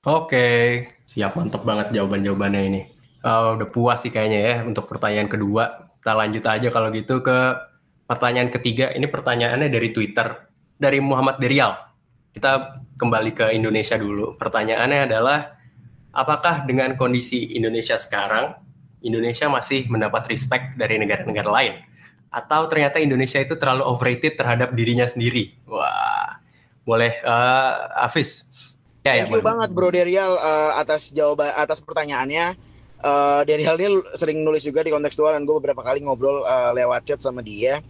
[0.07, 2.81] Oke, siap mantep banget jawaban-jawabannya ini.
[3.29, 5.93] Uh, udah puas sih kayaknya ya untuk pertanyaan kedua.
[6.01, 7.38] Kita lanjut aja kalau gitu ke
[8.09, 8.88] pertanyaan ketiga.
[8.97, 10.49] Ini pertanyaannya dari Twitter
[10.81, 11.77] dari Muhammad Derial.
[12.33, 14.41] Kita kembali ke Indonesia dulu.
[14.41, 15.61] Pertanyaannya adalah
[16.17, 18.57] apakah dengan kondisi Indonesia sekarang
[19.05, 21.75] Indonesia masih mendapat respect dari negara-negara lain
[22.29, 25.57] atau ternyata Indonesia itu terlalu overrated terhadap dirinya sendiri?
[25.64, 26.41] Wah,
[26.85, 28.49] boleh uh, Afis.
[29.07, 32.59] Ya, Thank ya, you banget Bro Derial uh, atas jawaban atas pertanyaannya
[33.03, 36.75] uh, dari hal ini sering nulis juga di kontekstual dan gue beberapa kali ngobrol uh,
[36.75, 37.83] lewat chat sama dia.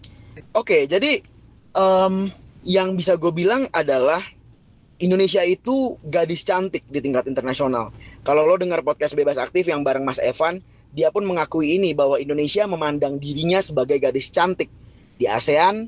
[0.54, 1.20] Oke, okay, jadi
[1.74, 2.30] um,
[2.66, 4.22] yang bisa gue bilang adalah
[4.98, 7.94] Indonesia itu gadis cantik di tingkat internasional.
[8.26, 10.58] Kalau lo dengar podcast bebas aktif yang bareng Mas Evan,
[10.90, 14.66] dia pun mengakui ini bahwa Indonesia memandang dirinya sebagai gadis cantik
[15.14, 15.86] di ASEAN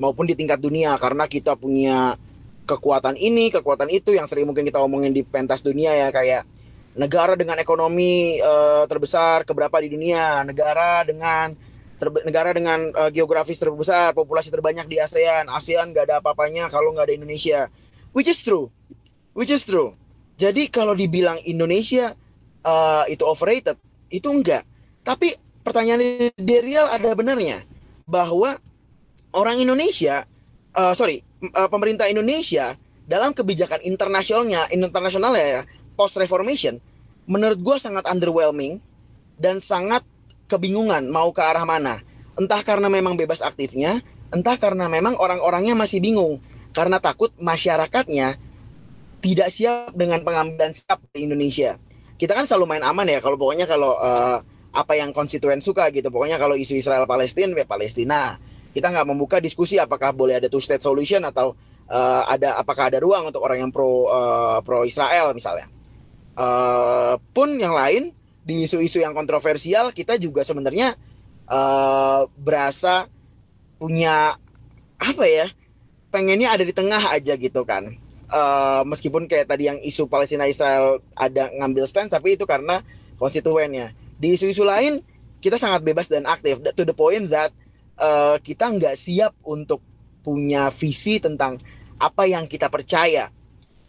[0.00, 2.16] maupun di tingkat dunia karena kita punya
[2.64, 6.48] kekuatan ini, kekuatan itu yang sering mungkin kita omongin di pentas dunia ya kayak
[6.96, 11.52] negara dengan ekonomi uh, terbesar keberapa di dunia, negara dengan
[11.96, 15.48] terbe negara dengan uh, geografis terbesar, populasi terbanyak di ASEAN.
[15.52, 17.68] ASEAN gak ada apa-apanya kalau nggak ada Indonesia.
[18.16, 18.72] Which is true.
[19.36, 19.96] Which is true.
[20.36, 22.12] Jadi kalau dibilang Indonesia
[22.64, 23.76] uh, itu overrated,
[24.12, 24.64] itu enggak.
[25.04, 25.32] Tapi
[25.64, 27.64] pertanyaan Derial ada benarnya
[28.04, 28.56] bahwa
[29.32, 30.24] orang Indonesia,
[30.76, 31.24] uh, sorry,
[31.56, 32.76] uh, pemerintah Indonesia
[33.08, 35.62] dalam kebijakan internasionalnya, internasionalnya ya,
[35.96, 36.78] post reformation
[37.26, 38.78] menurut gue sangat underwhelming
[39.36, 40.06] dan sangat
[40.46, 42.00] kebingungan mau ke arah mana.
[42.38, 46.42] Entah karena memang bebas aktifnya entah karena memang orang-orangnya masih bingung
[46.74, 48.38] karena takut masyarakatnya
[49.22, 51.78] tidak siap dengan pengambilan sikap di Indonesia.
[52.16, 54.40] Kita kan selalu main aman ya kalau pokoknya kalau uh,
[54.76, 56.12] apa yang konstituen suka gitu.
[56.12, 58.38] Pokoknya kalau isu Israel Palestina ya Palestina.
[58.76, 61.56] Kita nggak membuka diskusi apakah boleh ada two state solution atau
[61.88, 65.72] uh, ada apakah ada ruang untuk orang yang pro uh, pro Israel misalnya
[66.36, 68.12] uh, pun yang lain
[68.46, 70.94] di isu-isu yang kontroversial kita juga sebenarnya
[71.50, 73.10] uh, berasa
[73.76, 74.38] punya
[74.96, 75.50] apa ya
[76.08, 77.92] pengennya ada di tengah aja gitu kan
[78.26, 82.82] eh, meskipun kayak tadi yang isu Palestina Israel ada ngambil stand tapi itu karena
[83.20, 83.92] konstituennya.
[84.16, 85.04] Di isu-isu lain
[85.38, 87.52] kita sangat bebas dan aktif to the point that
[88.00, 89.84] eh, kita nggak siap untuk
[90.24, 91.60] punya visi tentang
[92.00, 93.30] apa yang kita percaya.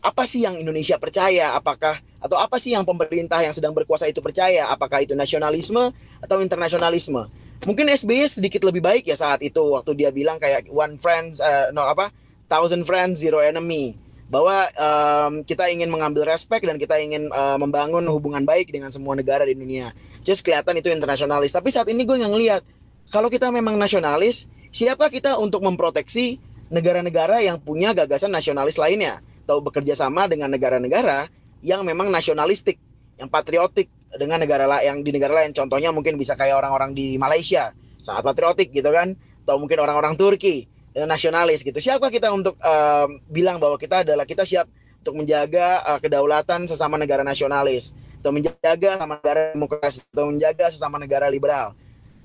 [0.03, 1.57] Apa sih yang Indonesia percaya?
[1.57, 4.67] Apakah atau apa sih yang pemerintah yang sedang berkuasa itu percaya?
[4.67, 7.25] Apakah itu nasionalisme atau internasionalisme?
[7.65, 11.73] Mungkin SBY sedikit lebih baik ya saat itu waktu dia bilang kayak one friends eh,
[11.73, 12.13] no apa
[12.45, 18.03] thousand friends zero enemy bahwa em, kita ingin mengambil respect dan kita ingin eh, membangun
[18.11, 19.89] hubungan baik dengan semua negara di dunia.
[20.21, 21.55] Just kelihatan itu internasionalis.
[21.55, 22.61] Tapi saat ini gue nggak ngelihat
[23.07, 29.63] kalau kita memang nasionalis, siapa kita untuk memproteksi negara-negara yang punya gagasan nasionalis lainnya atau
[29.63, 31.31] bekerja sama dengan negara-negara
[31.67, 32.79] yang memang nasionalistik,
[33.19, 35.51] yang patriotik dengan negara la- yang di negara lain.
[35.51, 39.11] Contohnya mungkin bisa kayak orang-orang di Malaysia, sangat patriotik gitu kan,
[39.43, 41.77] atau mungkin orang-orang Turki nasionalis gitu.
[41.77, 44.65] Siapa kita untuk em, bilang bahwa kita adalah kita siap
[45.03, 47.91] untuk menjaga eh, kedaulatan sesama negara nasionalis,
[48.23, 51.75] atau menjaga sama negara demokrasi, atau menjaga sesama negara liberal.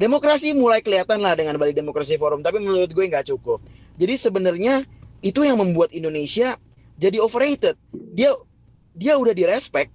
[0.00, 3.60] Demokrasi mulai kelihatan lah dengan Bali Demokrasi Forum, tapi menurut gue nggak cukup.
[4.00, 4.88] Jadi sebenarnya
[5.20, 6.56] itu yang membuat Indonesia
[6.96, 7.76] jadi overrated.
[8.16, 8.32] Dia
[8.92, 9.88] dia udah direspek,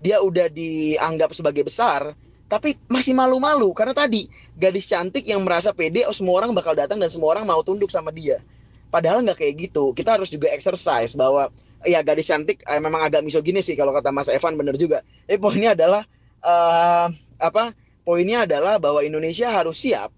[0.00, 2.16] dia udah dianggap sebagai besar,
[2.48, 4.24] tapi masih malu-malu karena tadi
[4.56, 7.92] gadis cantik yang merasa pede, oh semua orang bakal datang dan semua orang mau tunduk
[7.92, 8.40] sama dia.
[8.88, 9.92] Padahal nggak kayak gitu.
[9.92, 11.52] Kita harus juga exercise bahwa
[11.84, 15.04] ya gadis cantik eh, memang agak misoginis sih kalau kata Mas Evan bener juga.
[15.28, 16.08] Tapi poinnya adalah
[16.40, 17.06] eh,
[17.36, 17.76] apa?
[18.00, 20.08] Poinnya adalah bahwa Indonesia harus siap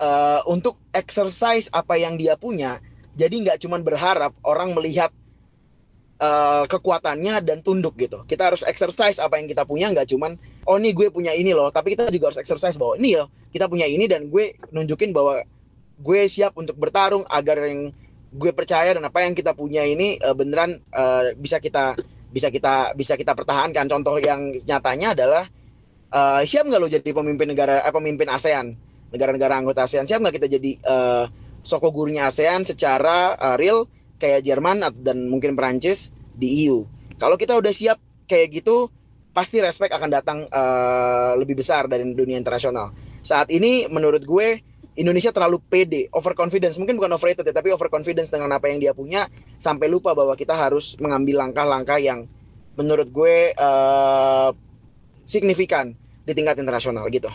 [0.00, 2.80] eh, untuk exercise apa yang dia punya.
[3.12, 5.12] Jadi nggak cuma berharap orang melihat
[6.20, 8.22] eh, kekuatannya dan tunduk gitu.
[8.28, 10.36] Kita harus exercise apa yang kita punya nggak cuman
[10.68, 13.66] oh nih gue punya ini loh, tapi kita juga harus exercise bahwa ini loh kita
[13.66, 15.42] punya ini dan gue nunjukin bahwa
[16.00, 17.92] gue siap untuk bertarung agar yang
[18.30, 21.96] gue percaya dan apa yang kita punya ini eh, beneran eh, bisa kita
[22.30, 23.90] bisa kita bisa kita pertahankan.
[23.90, 25.44] Contoh yang nyatanya adalah
[26.14, 28.76] eh, siap nggak lo jadi pemimpin negara eh, pemimpin ASEAN
[29.10, 31.24] negara-negara anggota ASEAN siap nggak kita jadi eh,
[31.66, 33.86] soko gurunya ASEAN secara eh, real
[34.20, 36.84] kayak Jerman dan mungkin Perancis di EU.
[37.16, 37.96] Kalau kita udah siap
[38.28, 38.92] kayak gitu,
[39.32, 42.92] pasti respect akan datang eh, lebih besar dari dunia internasional.
[43.24, 44.60] Saat ini menurut gue
[45.00, 46.76] Indonesia terlalu pede, overconfidence.
[46.76, 49.24] Mungkin bukan overrated ya, tapi overconfidence dengan apa yang dia punya
[49.56, 52.28] sampai lupa bahwa kita harus mengambil langkah-langkah yang
[52.76, 54.50] menurut gue eh,
[55.24, 57.32] signifikan di tingkat internasional gitu.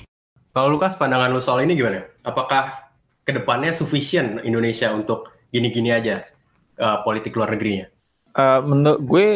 [0.56, 2.06] Kalau Lukas, pandangan lu soal ini gimana?
[2.24, 2.94] Apakah
[3.26, 6.35] ke depannya sufficient Indonesia untuk gini-gini aja
[6.80, 7.92] uh, politik luar negerinya?
[8.36, 9.28] Eh, menurut gue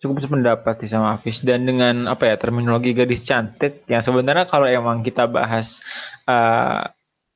[0.00, 4.64] cukup sependapat sih sama Hafiz dan dengan apa ya terminologi gadis cantik yang sebenarnya kalau
[4.64, 5.84] emang kita bahas
[6.24, 6.84] eh,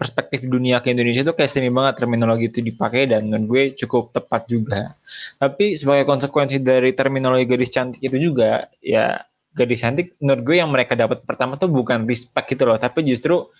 [0.00, 4.16] perspektif dunia ke Indonesia itu kayak sering banget terminologi itu dipakai dan menurut gue cukup
[4.16, 4.96] tepat juga.
[5.36, 9.20] Tapi sebagai konsekuensi dari terminologi gadis cantik itu juga ya
[9.52, 13.52] gadis cantik menurut gue yang mereka dapat pertama tuh bukan respect gitu loh, tapi justru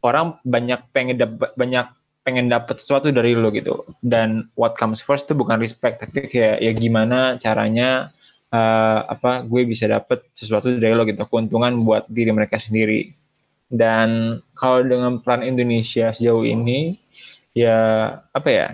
[0.00, 1.84] orang banyak pengen dapat banyak
[2.24, 3.84] pengen dapat sesuatu dari lo gitu.
[4.00, 8.10] Dan what comes first tuh bukan respect tapi kayak ya gimana caranya
[8.50, 11.22] eh, apa gue bisa dapat sesuatu dari lo gitu.
[11.28, 13.12] Keuntungan buat diri mereka sendiri.
[13.68, 16.96] Dan kalau dengan peran Indonesia sejauh ini
[17.54, 18.68] ya apa ya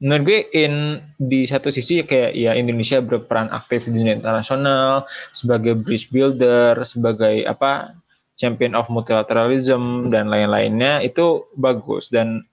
[0.00, 5.72] menurut gue in di satu sisi kayak ya Indonesia berperan aktif di dunia internasional sebagai
[5.72, 7.96] bridge builder sebagai apa
[8.36, 12.12] champion of multilateralism dan lain-lainnya itu bagus.
[12.12, 12.44] Dan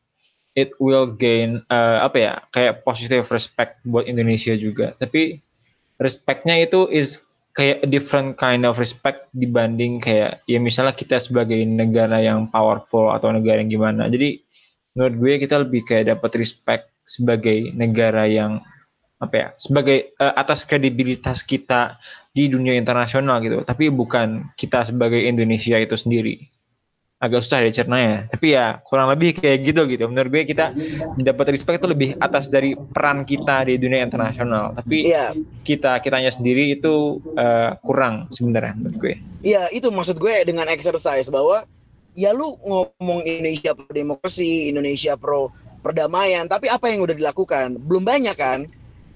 [0.57, 4.95] it will gain eh, apa ya kayak positive respect buat Indonesia juga.
[4.97, 5.39] Tapi
[6.01, 12.17] respectnya itu is kayak different kind of respect dibanding kayak ya misalnya kita sebagai negara
[12.17, 14.09] yang powerful atau negara yang gimana.
[14.09, 14.41] Jadi
[14.97, 18.63] menurut gue kita lebih kayak dapat respect sebagai negara yang
[19.23, 21.97] apa ya sebagai eh, atas kredibilitas kita
[22.33, 23.61] di dunia internasional gitu.
[23.61, 26.49] Tapi bukan kita sebagai Indonesia itu sendiri.
[27.23, 30.11] Agak susah ya tapi ya kurang lebih kayak gitu gitu.
[30.11, 30.75] Menurut gue kita
[31.15, 34.75] dapat respect itu lebih atas dari peran kita di dunia internasional.
[34.75, 35.31] Tapi Iya,
[35.63, 39.15] kita kitanya sendiri itu eh, kurang sebenarnya menurut gue.
[39.39, 41.63] Iya, itu maksud gue dengan exercise bahwa
[42.11, 45.47] ya lu ngomong Indonesia pro demokrasi, Indonesia pro
[45.79, 47.79] perdamaian, tapi apa yang udah dilakukan?
[47.79, 48.67] Belum banyak kan?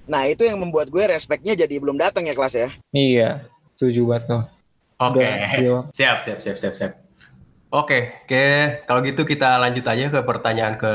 [0.08, 2.68] Nah, itu yang membuat gue respectnya jadi belum datang ya kelas ya.
[2.96, 3.44] iya
[3.78, 4.42] setuju banget tuh
[4.98, 5.86] Oke, iya.
[5.94, 6.92] siap, siap, siap, siap, siap.
[7.70, 8.46] Oke, oke.
[8.82, 10.92] Kalau gitu kita lanjut aja ke pertanyaan ke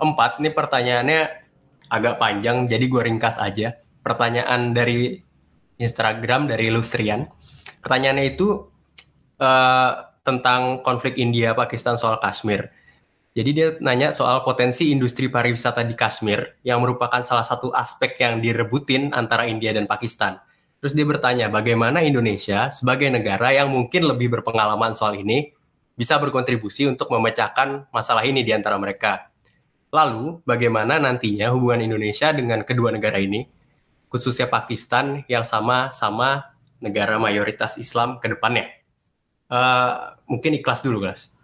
[0.00, 0.40] empat.
[0.40, 1.20] Ini pertanyaannya
[1.92, 3.76] agak panjang, jadi gue ringkas aja.
[4.00, 5.20] Pertanyaan dari
[5.76, 7.28] Instagram dari Luthrian.
[7.84, 8.72] Pertanyaannya itu
[9.36, 9.92] eh,
[10.24, 12.72] tentang konflik India Pakistan soal Kashmir.
[13.30, 18.42] Jadi dia nanya soal potensi industri pariwisata di Kashmir yang merupakan salah satu aspek yang
[18.42, 20.42] direbutin antara India dan Pakistan.
[20.82, 25.54] Terus dia bertanya bagaimana Indonesia sebagai negara yang mungkin lebih berpengalaman soal ini
[25.94, 29.30] bisa berkontribusi untuk memecahkan masalah ini di antara mereka.
[29.92, 33.44] Lalu, bagaimana nantinya hubungan Indonesia dengan kedua negara ini,
[34.08, 38.70] khususnya Pakistan yang sama-sama negara mayoritas Islam ke depannya?
[39.50, 41.34] Uh, mungkin ikhlas dulu, guys.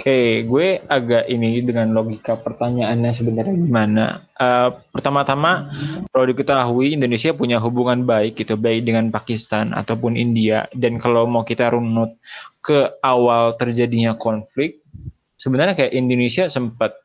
[0.00, 4.24] Oke, gue agak ini dengan logika pertanyaannya sebenarnya gimana.
[4.32, 5.68] Uh, pertama-tama
[6.08, 10.64] perlu diketahui Indonesia punya hubungan baik gitu, baik dengan Pakistan ataupun India.
[10.72, 12.16] Dan kalau mau kita runut
[12.64, 14.80] ke awal terjadinya konflik,
[15.36, 16.96] sebenarnya kayak Indonesia sempat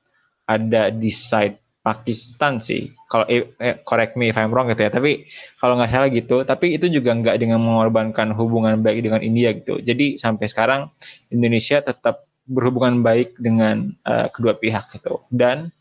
[0.48, 2.96] ada di side Pakistan sih.
[3.12, 4.92] Kalau eh, eh, correct me if I'm wrong gitu ya.
[4.96, 5.28] Tapi
[5.60, 6.48] kalau nggak salah gitu.
[6.48, 9.84] Tapi itu juga nggak dengan mengorbankan hubungan baik dengan India gitu.
[9.84, 10.96] Jadi sampai sekarang
[11.28, 15.22] Indonesia tetap berhubungan baik dengan uh, kedua pihak gitu.
[15.34, 15.74] Dan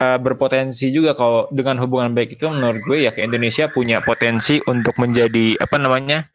[0.00, 4.60] uh, berpotensi juga kalau dengan hubungan baik itu menurut gue ya ke Indonesia punya potensi
[4.68, 6.28] untuk menjadi apa namanya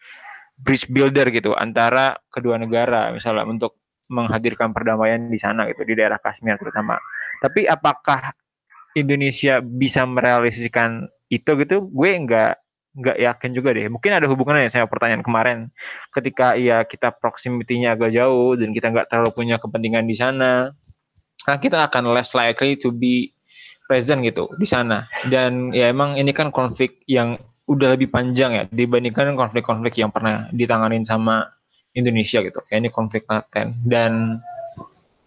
[0.60, 3.14] bridge builder gitu antara kedua negara.
[3.14, 3.78] Misalnya untuk
[4.10, 6.98] menghadirkan perdamaian di sana gitu di daerah Kashmir terutama.
[7.40, 8.34] Tapi apakah
[8.98, 11.86] Indonesia bisa merealisasikan itu gitu?
[11.94, 13.86] Gue nggak nggak yakin juga deh.
[13.92, 15.58] Mungkin ada hubungannya sama pertanyaan kemarin.
[16.10, 20.74] Ketika ya kita proximity-nya agak jauh dan kita nggak terlalu punya kepentingan di sana,
[21.46, 23.34] nah kita akan less likely to be
[23.86, 25.06] present gitu di sana.
[25.30, 27.38] Dan ya emang ini kan konflik yang
[27.70, 31.46] udah lebih panjang ya dibandingkan konflik-konflik yang pernah ditanganin sama
[31.94, 32.60] Indonesia gitu.
[32.66, 34.42] Kayak ini konflik laten dan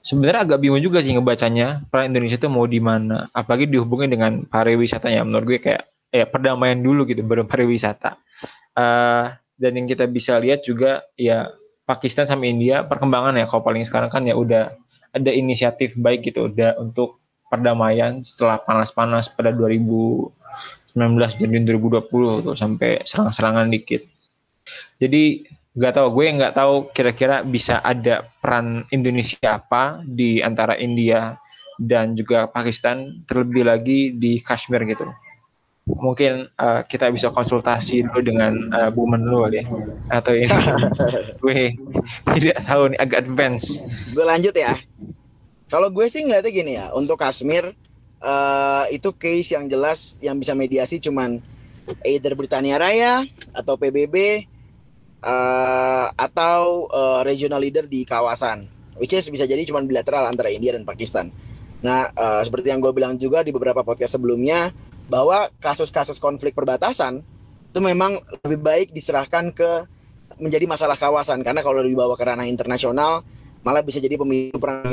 [0.02, 4.42] sebenarnya agak bingung juga sih ngebacanya peran Indonesia itu mau di mana apalagi dihubungin dengan
[4.50, 8.20] pariwisatanya menurut gue kayak ya perdamaian dulu gitu baru pariwisata.
[8.76, 11.48] Uh, dan yang kita bisa lihat juga ya
[11.88, 14.70] Pakistan sama India perkembangan ya kalau paling sekarang kan ya udah
[15.12, 17.20] ada inisiatif baik gitu udah untuk
[17.52, 24.08] perdamaian setelah panas-panas pada 2019 dan 2020 tuh sampai serang-serangan dikit.
[24.96, 31.36] Jadi nggak tahu gue nggak tahu kira-kira bisa ada peran Indonesia apa di antara India
[31.80, 35.08] dan juga Pakistan terlebih lagi di Kashmir gitu
[35.82, 39.66] mungkin uh, kita bisa konsultasi dulu dengan uh, Bu Menlu ya.
[40.10, 40.50] Atau ini.
[41.42, 41.74] Gue
[42.38, 43.82] tidak tahu nih agak advance.
[44.14, 44.78] Gue lanjut ya.
[45.66, 47.72] Kalau gue sih ngeliatnya gini ya untuk Kashmir
[48.20, 51.40] uh, itu case yang jelas yang bisa mediasi cuman
[52.04, 53.24] either Britania Raya
[53.56, 54.44] atau PBB
[55.24, 58.68] uh, atau uh, regional leader di kawasan
[59.00, 61.32] which is bisa jadi cuma bilateral antara India dan Pakistan.
[61.80, 64.76] Nah uh, seperti yang gue bilang juga di beberapa podcast sebelumnya
[65.12, 67.20] bahwa kasus-kasus konflik perbatasan
[67.68, 68.16] itu memang
[68.48, 69.84] lebih baik diserahkan ke
[70.40, 73.20] menjadi masalah kawasan karena kalau dibawa ke ranah internasional
[73.60, 74.88] malah bisa jadi pemilu perang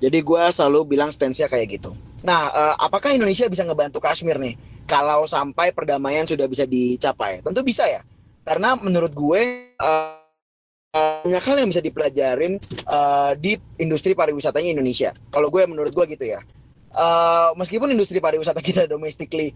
[0.00, 1.94] jadi gue selalu bilang stance kayak gitu.
[2.26, 4.58] Nah, uh, apakah Indonesia bisa ngebantu Kashmir nih?
[4.90, 8.02] Kalau sampai perdamaian sudah bisa dicapai, tentu bisa ya.
[8.42, 10.18] Karena menurut gue uh,
[11.24, 12.58] banyak hal yang bisa dipelajarin
[13.38, 15.14] di industri pariwisatanya Indonesia.
[15.30, 16.42] Kalau gue menurut gue gitu ya
[16.94, 19.52] uh, meskipun industri pariwisata kita domestically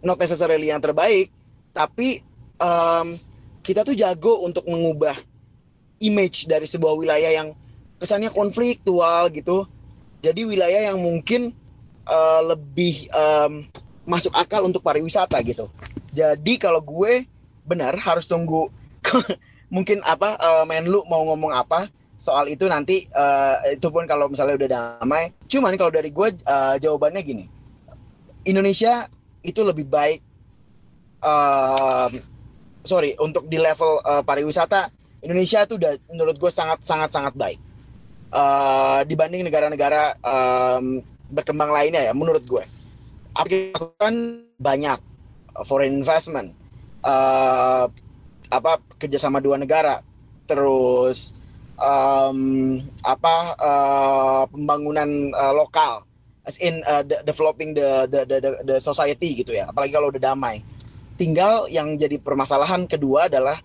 [0.00, 1.28] not necessarily yang terbaik,
[1.76, 2.24] tapi
[2.56, 3.16] um,
[3.60, 5.16] kita tuh jago untuk mengubah
[6.00, 7.52] image dari sebuah wilayah yang
[8.00, 9.68] kesannya konfliktual gitu.
[10.24, 11.52] Jadi wilayah yang mungkin
[12.08, 13.64] uh, lebih um,
[14.08, 15.68] masuk akal untuk pariwisata gitu.
[16.10, 17.28] Jadi kalau gue
[17.68, 18.72] benar harus tunggu
[19.74, 21.86] mungkin apa uh, Menlu mau ngomong apa
[22.20, 25.32] soal itu nanti uh, itu pun kalau misalnya udah damai.
[25.48, 27.48] Cuman kalau dari gue uh, jawabannya gini,
[28.44, 29.08] Indonesia
[29.40, 30.20] itu lebih baik,
[31.24, 32.12] uh,
[32.84, 34.92] sorry untuk di level uh, pariwisata
[35.24, 37.60] Indonesia itu udah menurut gue sangat sangat sangat baik.
[38.30, 41.00] Uh, dibanding negara-negara um,
[41.32, 42.62] berkembang lainnya ya menurut gue.
[43.32, 43.48] Apa
[43.96, 45.08] kan banyak.
[45.66, 46.56] Foreign investment,
[47.04, 47.84] uh,
[48.48, 50.00] apa kerjasama dua negara,
[50.48, 51.36] terus
[51.80, 52.38] um,
[53.00, 56.04] apa uh, pembangunan uh, lokal.
[56.40, 59.68] As in uh, de developing the, the the the society gitu ya.
[59.68, 60.64] Apalagi kalau udah damai.
[61.20, 63.60] Tinggal yang jadi permasalahan kedua adalah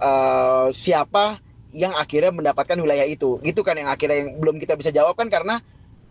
[0.00, 1.40] uh, siapa
[1.72, 3.40] yang akhirnya mendapatkan wilayah itu.
[3.40, 5.64] Gitu kan yang akhirnya yang belum kita bisa jawab kan karena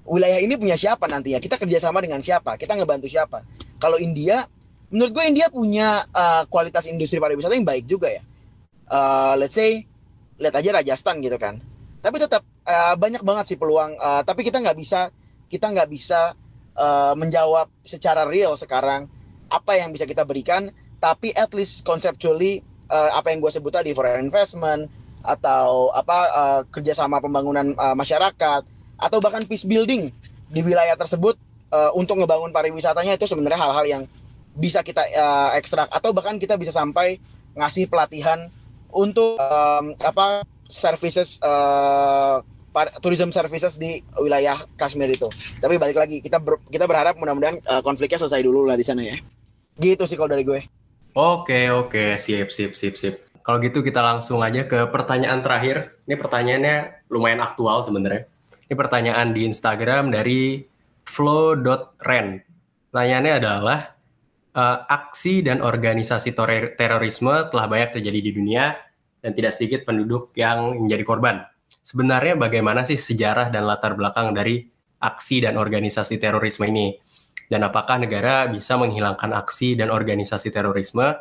[0.03, 1.37] wilayah ini punya siapa nantinya?
[1.37, 2.57] Kita kerjasama dengan siapa?
[2.57, 3.45] Kita ngebantu siapa?
[3.77, 4.49] Kalau India
[4.89, 8.25] menurut gue India punya uh, kualitas industri pariwisata yang baik juga ya.
[8.89, 9.85] Uh, let's say
[10.37, 11.59] lihat aja Rajasthan gitu kan.
[12.03, 15.09] Tapi tetap uh, banyak banget sih peluang uh, tapi kita nggak bisa
[15.47, 16.35] kita nggak bisa
[16.75, 19.07] uh, menjawab secara real sekarang
[19.47, 20.73] apa yang bisa kita berikan.
[21.03, 24.87] Tapi at least conceptually uh, apa yang gue sebut tadi foreign investment
[25.23, 28.61] atau apa uh, kerjasama pembangunan uh, masyarakat
[28.99, 30.11] atau bahkan peace building
[30.51, 31.39] di wilayah tersebut
[31.71, 34.03] uh, untuk ngebangun pariwisatanya itu sebenarnya hal-hal yang
[34.53, 37.17] bisa kita uh, ekstrak atau bahkan kita bisa sampai
[37.57, 38.51] ngasih pelatihan
[38.93, 42.41] untuk um, apa services uh,
[43.01, 45.29] tourism services di wilayah Kashmir itu.
[45.61, 49.05] Tapi balik lagi kita ber, kita berharap mudah-mudahan uh, konfliknya selesai dulu lah di sana
[49.05, 49.17] ya.
[49.77, 50.61] Gitu sih kalau dari gue.
[51.13, 53.15] Oke oke sip sip sip sip.
[53.43, 55.99] Kalau gitu kita langsung aja ke pertanyaan terakhir.
[56.09, 56.75] Ini pertanyaannya
[57.11, 58.25] lumayan aktual sebenarnya.
[58.71, 60.63] Ini pertanyaan di Instagram dari
[61.05, 62.41] flow.ren.
[62.89, 63.92] Pertanyaannya adalah
[64.53, 66.33] uh, aksi dan organisasi
[66.77, 68.73] terorisme telah banyak terjadi di dunia
[69.19, 71.43] dan tidak sedikit penduduk yang menjadi korban
[71.83, 74.63] sebenarnya bagaimana sih sejarah dan latar belakang dari
[75.03, 76.95] aksi dan organisasi terorisme ini?
[77.51, 81.13] Dan apakah negara bisa menghilangkan aksi dan organisasi terorisme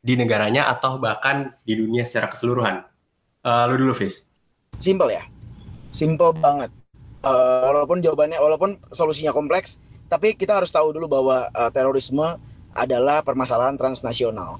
[0.00, 2.86] di negaranya atau bahkan di dunia secara keseluruhan?
[3.44, 4.30] Uh, lu dulu, Fis.
[4.80, 5.26] Simple ya.
[5.90, 6.70] Simple banget.
[7.20, 9.76] Uh, walaupun jawabannya, walaupun solusinya kompleks,
[10.08, 12.38] tapi kita harus tahu dulu bahwa uh, terorisme
[12.74, 14.58] adalah permasalahan transnasional.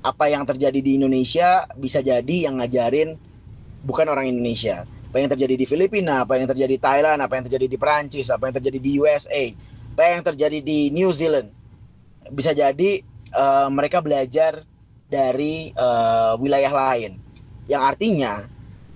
[0.00, 3.20] Apa yang terjadi di Indonesia bisa jadi yang ngajarin
[3.84, 4.88] bukan orang Indonesia.
[5.12, 8.32] Apa yang terjadi di Filipina, apa yang terjadi di Thailand, apa yang terjadi di Perancis,
[8.32, 9.44] apa yang terjadi di USA,
[9.92, 11.52] apa yang terjadi di New Zealand.
[12.32, 13.04] Bisa jadi
[13.36, 14.64] uh, mereka belajar
[15.10, 17.18] dari uh, wilayah lain.
[17.66, 18.32] Yang artinya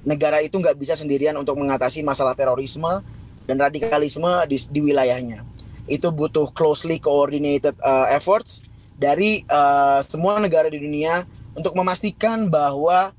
[0.07, 3.03] negara itu nggak bisa sendirian untuk mengatasi masalah terorisme
[3.45, 5.54] dan radikalisme di, di wilayahnya.
[5.85, 8.65] Itu butuh closely coordinated uh, efforts
[8.95, 13.13] dari uh, semua negara di dunia untuk memastikan bahwa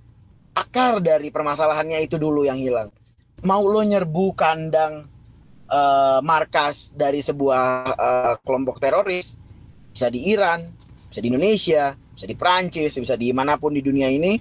[0.55, 2.89] akar dari permasalahannya itu dulu yang hilang.
[3.43, 5.05] Mau lo nyerbu kandang
[5.67, 7.63] uh, markas dari sebuah
[7.93, 9.35] uh, kelompok teroris,
[9.91, 10.71] bisa di Iran,
[11.11, 14.39] bisa di Indonesia, bisa di Prancis, bisa di mana pun di dunia ini.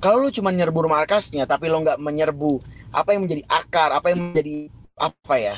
[0.00, 2.52] Kalau lo cuma nyerbu markasnya, tapi lo nggak menyerbu
[2.90, 5.56] apa yang menjadi akar, apa yang menjadi apa ya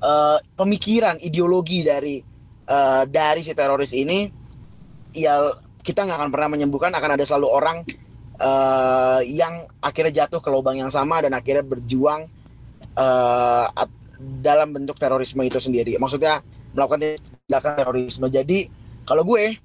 [0.00, 2.20] uh, pemikiran, ideologi dari
[2.68, 4.28] uh, dari si teroris ini,
[5.16, 6.92] ya kita nggak akan pernah menyembuhkan.
[6.92, 7.78] Akan ada selalu orang
[8.40, 12.26] uh, yang akhirnya jatuh ke lubang yang sama dan akhirnya berjuang
[12.96, 13.66] uh,
[14.20, 15.96] dalam bentuk terorisme itu sendiri.
[15.96, 16.44] Maksudnya
[16.76, 17.16] melakukan
[17.48, 18.26] tindakan terorisme.
[18.28, 18.68] Jadi
[19.04, 19.56] kalau gue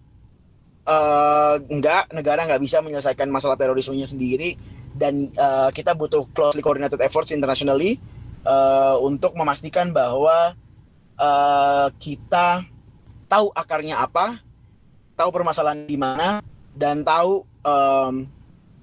[0.87, 4.55] uh, enggak negara nggak bisa menyelesaikan masalah terorismenya sendiri
[4.95, 7.99] dan uh, kita butuh closely coordinated efforts internationally
[8.45, 10.53] uh, untuk memastikan bahwa
[11.17, 12.63] uh, kita
[13.25, 14.39] tahu akarnya apa,
[15.17, 16.39] tahu permasalahan di mana
[16.71, 18.29] dan tahu um,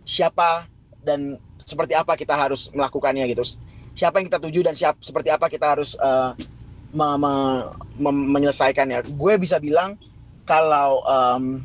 [0.02, 0.66] siapa
[1.02, 3.46] dan seperti apa kita harus melakukannya gitu.
[3.92, 6.34] Siapa yang kita tuju dan siap seperti apa kita harus uh,
[6.92, 7.34] me, me,
[8.00, 9.14] me, menyelesaikannya.
[9.14, 9.96] Gue bisa bilang
[10.48, 11.62] kalau um,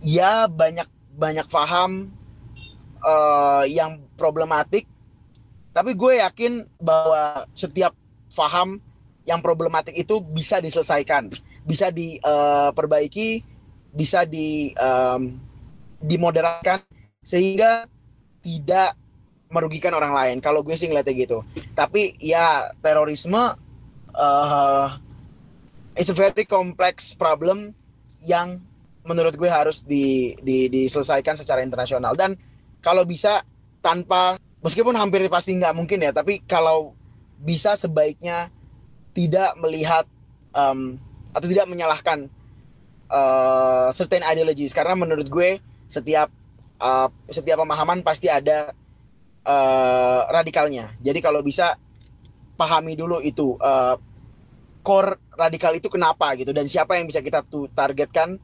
[0.00, 2.12] ya banyak banyak paham
[3.02, 4.86] uh, yang problematik,
[5.76, 7.92] tapi gue yakin bahwa setiap
[8.32, 8.80] paham
[9.28, 11.28] yang problematik itu bisa diselesaikan,
[11.68, 13.44] bisa diperbaiki, uh,
[13.92, 15.36] bisa di um,
[16.00, 16.80] dimoderatkan
[17.20, 17.84] sehingga
[18.40, 18.96] tidak
[19.52, 20.36] merugikan orang lain.
[20.40, 21.44] Kalau gue sih ngeliatnya gitu.
[21.76, 23.52] Tapi ya terorisme
[24.16, 24.88] uh,
[25.92, 27.76] is a very complex problem
[28.24, 28.64] yang
[29.04, 32.34] menurut gue harus di, di, diselesaikan secara internasional dan
[32.80, 33.44] kalau bisa
[33.84, 36.96] tanpa meskipun hampir pasti nggak mungkin ya tapi kalau
[37.40, 38.48] bisa sebaiknya
[39.12, 40.04] tidak melihat
[40.56, 41.00] um,
[41.36, 42.28] atau tidak menyalahkan
[43.12, 46.32] uh, certain ideologies karena menurut gue setiap
[46.80, 48.72] uh, setiap pemahaman pasti ada
[49.46, 50.92] uh, radikalnya.
[51.00, 51.76] Jadi kalau bisa
[52.56, 53.96] pahami dulu itu uh,
[54.80, 58.40] core radikal itu kenapa gitu dan siapa yang bisa kita tuh targetkan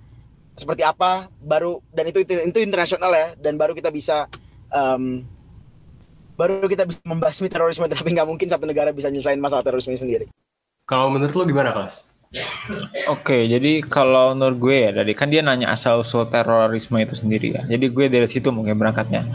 [0.52, 4.28] seperti apa baru dan itu itu, itu internasional ya dan baru kita bisa
[4.68, 5.24] um,
[6.42, 10.26] baru kita bisa membasmi terorisme tapi nggak mungkin satu negara bisa nyelesain masalah terorisme sendiri.
[10.82, 12.10] Kalau menurut lo gimana kelas?
[13.12, 17.52] Oke, jadi kalau menurut gue ya, dari kan dia nanya asal usul terorisme itu sendiri
[17.52, 17.62] ya.
[17.68, 19.28] Jadi gue dari situ mungkin berangkatnya.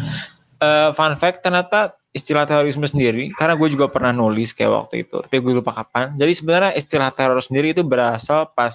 [0.57, 5.21] Uh, fun fact, ternyata istilah terorisme sendiri, karena gue juga pernah nulis kayak waktu itu,
[5.21, 6.17] tapi gue lupa kapan.
[6.17, 8.73] Jadi sebenarnya istilah teror sendiri itu berasal pas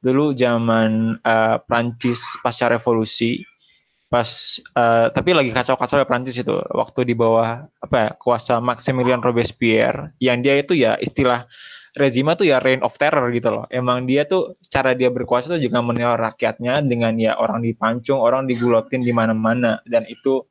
[0.00, 3.44] dulu zaman uh, Prancis pasca revolusi,
[4.10, 4.26] pas
[4.74, 10.10] uh, tapi lagi kacau-kacau ya Prancis itu, waktu di bawah apa ya kuasa Maximilian Robespierre,
[10.18, 11.46] yang dia itu ya istilah
[11.94, 13.64] rezima tuh ya reign of terror gitu loh.
[13.70, 18.50] Emang dia tuh cara dia berkuasa tuh juga meneror rakyatnya dengan ya orang dipancung, orang
[18.50, 20.42] digulotin di mana-mana dan itu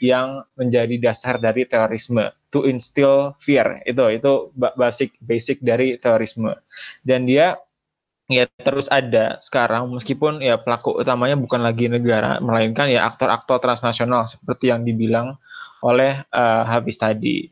[0.00, 6.52] yang menjadi dasar dari terorisme to instill fear itu itu basic basic dari terorisme
[7.08, 7.56] dan dia
[8.26, 14.26] ya terus ada sekarang meskipun ya pelaku utamanya bukan lagi negara melainkan ya aktor-aktor transnasional
[14.26, 15.38] seperti yang dibilang
[15.84, 17.46] oleh uh, Habis tadi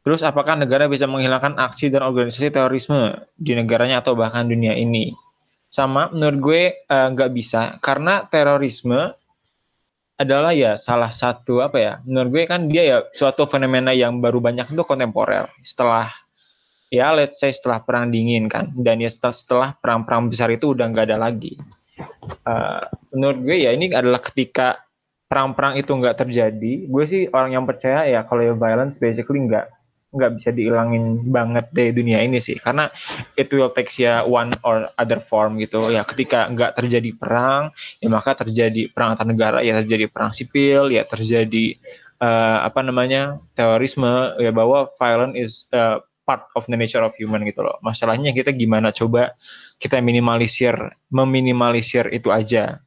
[0.00, 5.12] Terus apakah negara bisa menghilangkan aksi dan organisasi terorisme di negaranya atau bahkan dunia ini?
[5.68, 9.12] Sama, menurut gue eh, nggak uh, bisa karena terorisme
[10.16, 11.92] adalah ya salah satu apa ya?
[12.08, 15.52] Menurut gue kan dia ya suatu fenomena yang baru banyak itu kontemporer.
[15.60, 16.08] Setelah
[16.90, 20.90] ya let's say setelah perang dingin kan dan ya setelah, setelah perang-perang besar itu udah
[20.90, 21.54] nggak ada lagi.
[22.44, 22.84] Uh,
[23.14, 24.82] menurut gue ya ini adalah ketika
[25.30, 26.90] perang-perang itu nggak terjadi.
[26.90, 29.70] Gue sih orang yang percaya ya kalau ya violence basically nggak
[30.10, 32.90] nggak bisa dihilangin banget dari dunia ini sih karena
[33.38, 37.70] it will take ya one or other form gitu ya ketika nggak terjadi perang
[38.02, 41.78] ya maka terjadi perang antar negara ya terjadi perang sipil ya terjadi
[42.18, 47.42] uh, apa namanya terorisme ya bahwa violence is uh, part of the nature of human
[47.42, 49.34] gitu loh masalahnya kita gimana coba
[49.82, 50.78] kita minimalisir
[51.10, 52.78] meminimalisir itu aja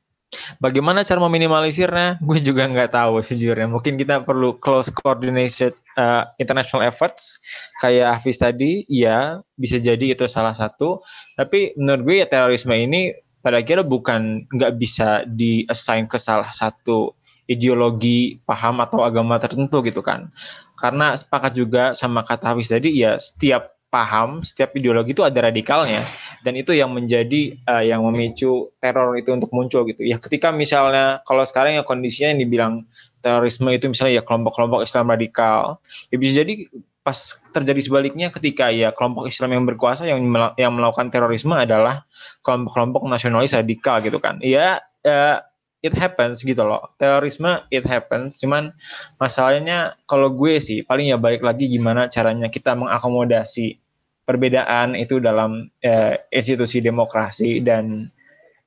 [0.58, 2.18] Bagaimana cara meminimalisirnya?
[2.22, 3.70] Gue juga nggak tahu sejujurnya.
[3.70, 7.38] Mungkin kita perlu close coordination uh, international efforts
[7.82, 8.86] kayak Hafiz tadi.
[8.90, 11.02] Ya, bisa jadi itu salah satu.
[11.38, 13.14] Tapi menurut gue ya terorisme ini
[13.44, 17.12] pada akhirnya bukan nggak bisa di-assign ke salah satu
[17.50, 20.32] ideologi, paham atau agama tertentu gitu kan.
[20.80, 26.10] Karena sepakat juga sama kata Hafiz tadi ya setiap paham setiap ideologi itu ada radikalnya.
[26.42, 30.02] Dan itu yang menjadi uh, yang memicu teror itu untuk muncul gitu.
[30.02, 32.74] Ya ketika misalnya kalau sekarang ya kondisinya yang dibilang
[33.22, 35.80] terorisme itu misalnya ya kelompok-kelompok Islam radikal
[36.12, 36.68] ya bisa jadi
[37.04, 37.16] pas
[37.52, 40.24] terjadi sebaliknya ketika ya kelompok Islam yang berkuasa yang
[40.56, 42.08] yang melakukan terorisme adalah
[42.42, 44.42] kelompok-kelompok nasionalis radikal gitu kan.
[44.42, 45.38] Ya uh,
[45.84, 48.72] it happens gitu loh terorisme it happens cuman
[49.20, 53.78] masalahnya kalau gue sih paling ya balik lagi gimana caranya kita mengakomodasi
[54.24, 58.08] perbedaan itu dalam uh, institusi demokrasi dan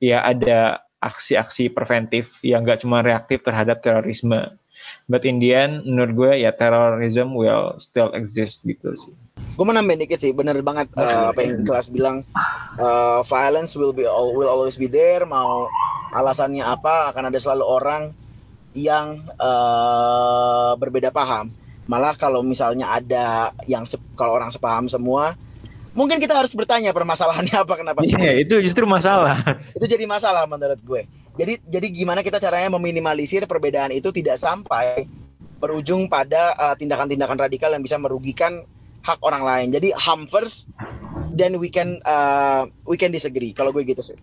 [0.00, 4.56] ya ada aksi-aksi preventif yang gak cuma reaktif terhadap terorisme.
[5.08, 9.14] But in the end, menurut gue ya terrorism will still exist gitu sih.
[9.56, 12.26] Gue mau nambahin dikit sih, bener banget uh, apa yang kelas bilang
[12.76, 15.24] uh, violence will be will always be there.
[15.24, 15.70] Mau
[16.12, 18.02] alasannya apa akan ada selalu orang
[18.76, 21.50] yang uh, berbeda paham.
[21.86, 23.86] Malah kalau misalnya ada yang
[24.18, 25.38] kalau orang sepaham semua,
[25.96, 29.40] mungkin kita harus bertanya permasalahannya apa kenapa Iya, yeah, itu justru masalah.
[29.76, 31.02] itu jadi masalah menurut gue.
[31.36, 35.08] Jadi jadi gimana kita caranya meminimalisir perbedaan itu tidak sampai
[35.56, 38.64] berujung pada uh, tindakan-tindakan uh, radikal yang bisa merugikan
[39.00, 39.68] hak orang lain.
[39.72, 40.68] Jadi harm first
[41.32, 44.18] then we can uh, we can disagree kalau gue gitu sih.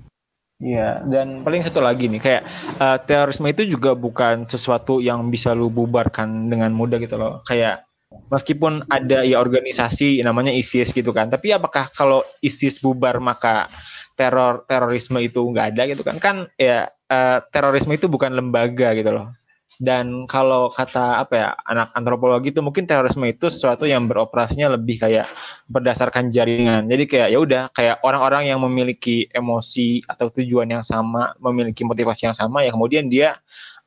[0.62, 2.44] Iya, dan paling satu lagi nih, kayak
[2.78, 7.42] uh, terorisme itu juga bukan sesuatu yang bisa lu bubarkan dengan mudah gitu loh.
[7.44, 7.84] Kayak
[8.30, 13.70] meskipun ada ya organisasi namanya ISIS gitu kan tapi apakah kalau ISIS bubar maka
[14.14, 19.10] teror terorisme itu nggak ada gitu kan kan ya uh, terorisme itu bukan lembaga gitu
[19.10, 19.34] loh
[19.82, 25.02] dan kalau kata apa ya anak antropologi itu mungkin terorisme itu sesuatu yang beroperasinya lebih
[25.02, 25.26] kayak
[25.66, 26.86] berdasarkan jaringan.
[26.86, 32.30] Jadi kayak ya udah kayak orang-orang yang memiliki emosi atau tujuan yang sama memiliki motivasi
[32.30, 33.40] yang sama ya kemudian dia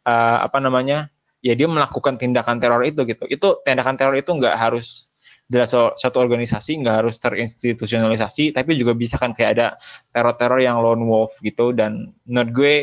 [0.03, 1.07] uh, apa namanya
[1.39, 3.22] ya dia melakukan tindakan teror itu gitu.
[3.30, 5.07] Itu tindakan teror itu nggak harus
[5.47, 9.78] dari satu organisasi nggak harus terinstitusionalisasi tapi juga bisa kan kayak ada
[10.11, 11.70] teror-teror yang lone wolf gitu.
[11.70, 12.74] Dan menurut gue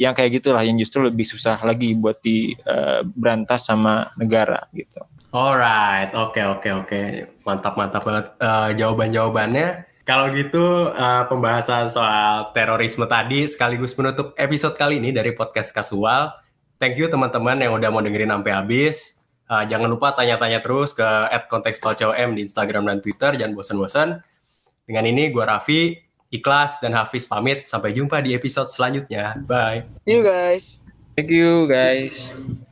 [0.00, 5.04] yang kayak gitulah yang justru lebih susah lagi buat di uh, berantas sama negara gitu.
[5.28, 7.06] Alright, oke okay, oke okay, oke, okay.
[7.44, 9.84] mantap mantap banget uh, jawaban jawabannya.
[10.08, 16.32] Kalau gitu uh, pembahasan soal terorisme tadi sekaligus menutup episode kali ini dari podcast kasual.
[16.80, 19.20] Thank you teman-teman yang udah mau dengerin sampai habis.
[19.46, 21.04] Uh, jangan lupa tanya-tanya terus ke
[21.52, 23.36] @kontekstualcom di Instagram dan Twitter.
[23.36, 24.08] Jangan bosan-bosan.
[24.88, 27.66] Dengan ini gue Raffi, Ikhlas, dan Hafiz pamit.
[27.66, 29.34] Sampai jumpa di episode selanjutnya.
[29.42, 29.84] Bye.
[30.06, 30.78] See you guys.
[31.18, 32.32] Thank you guys.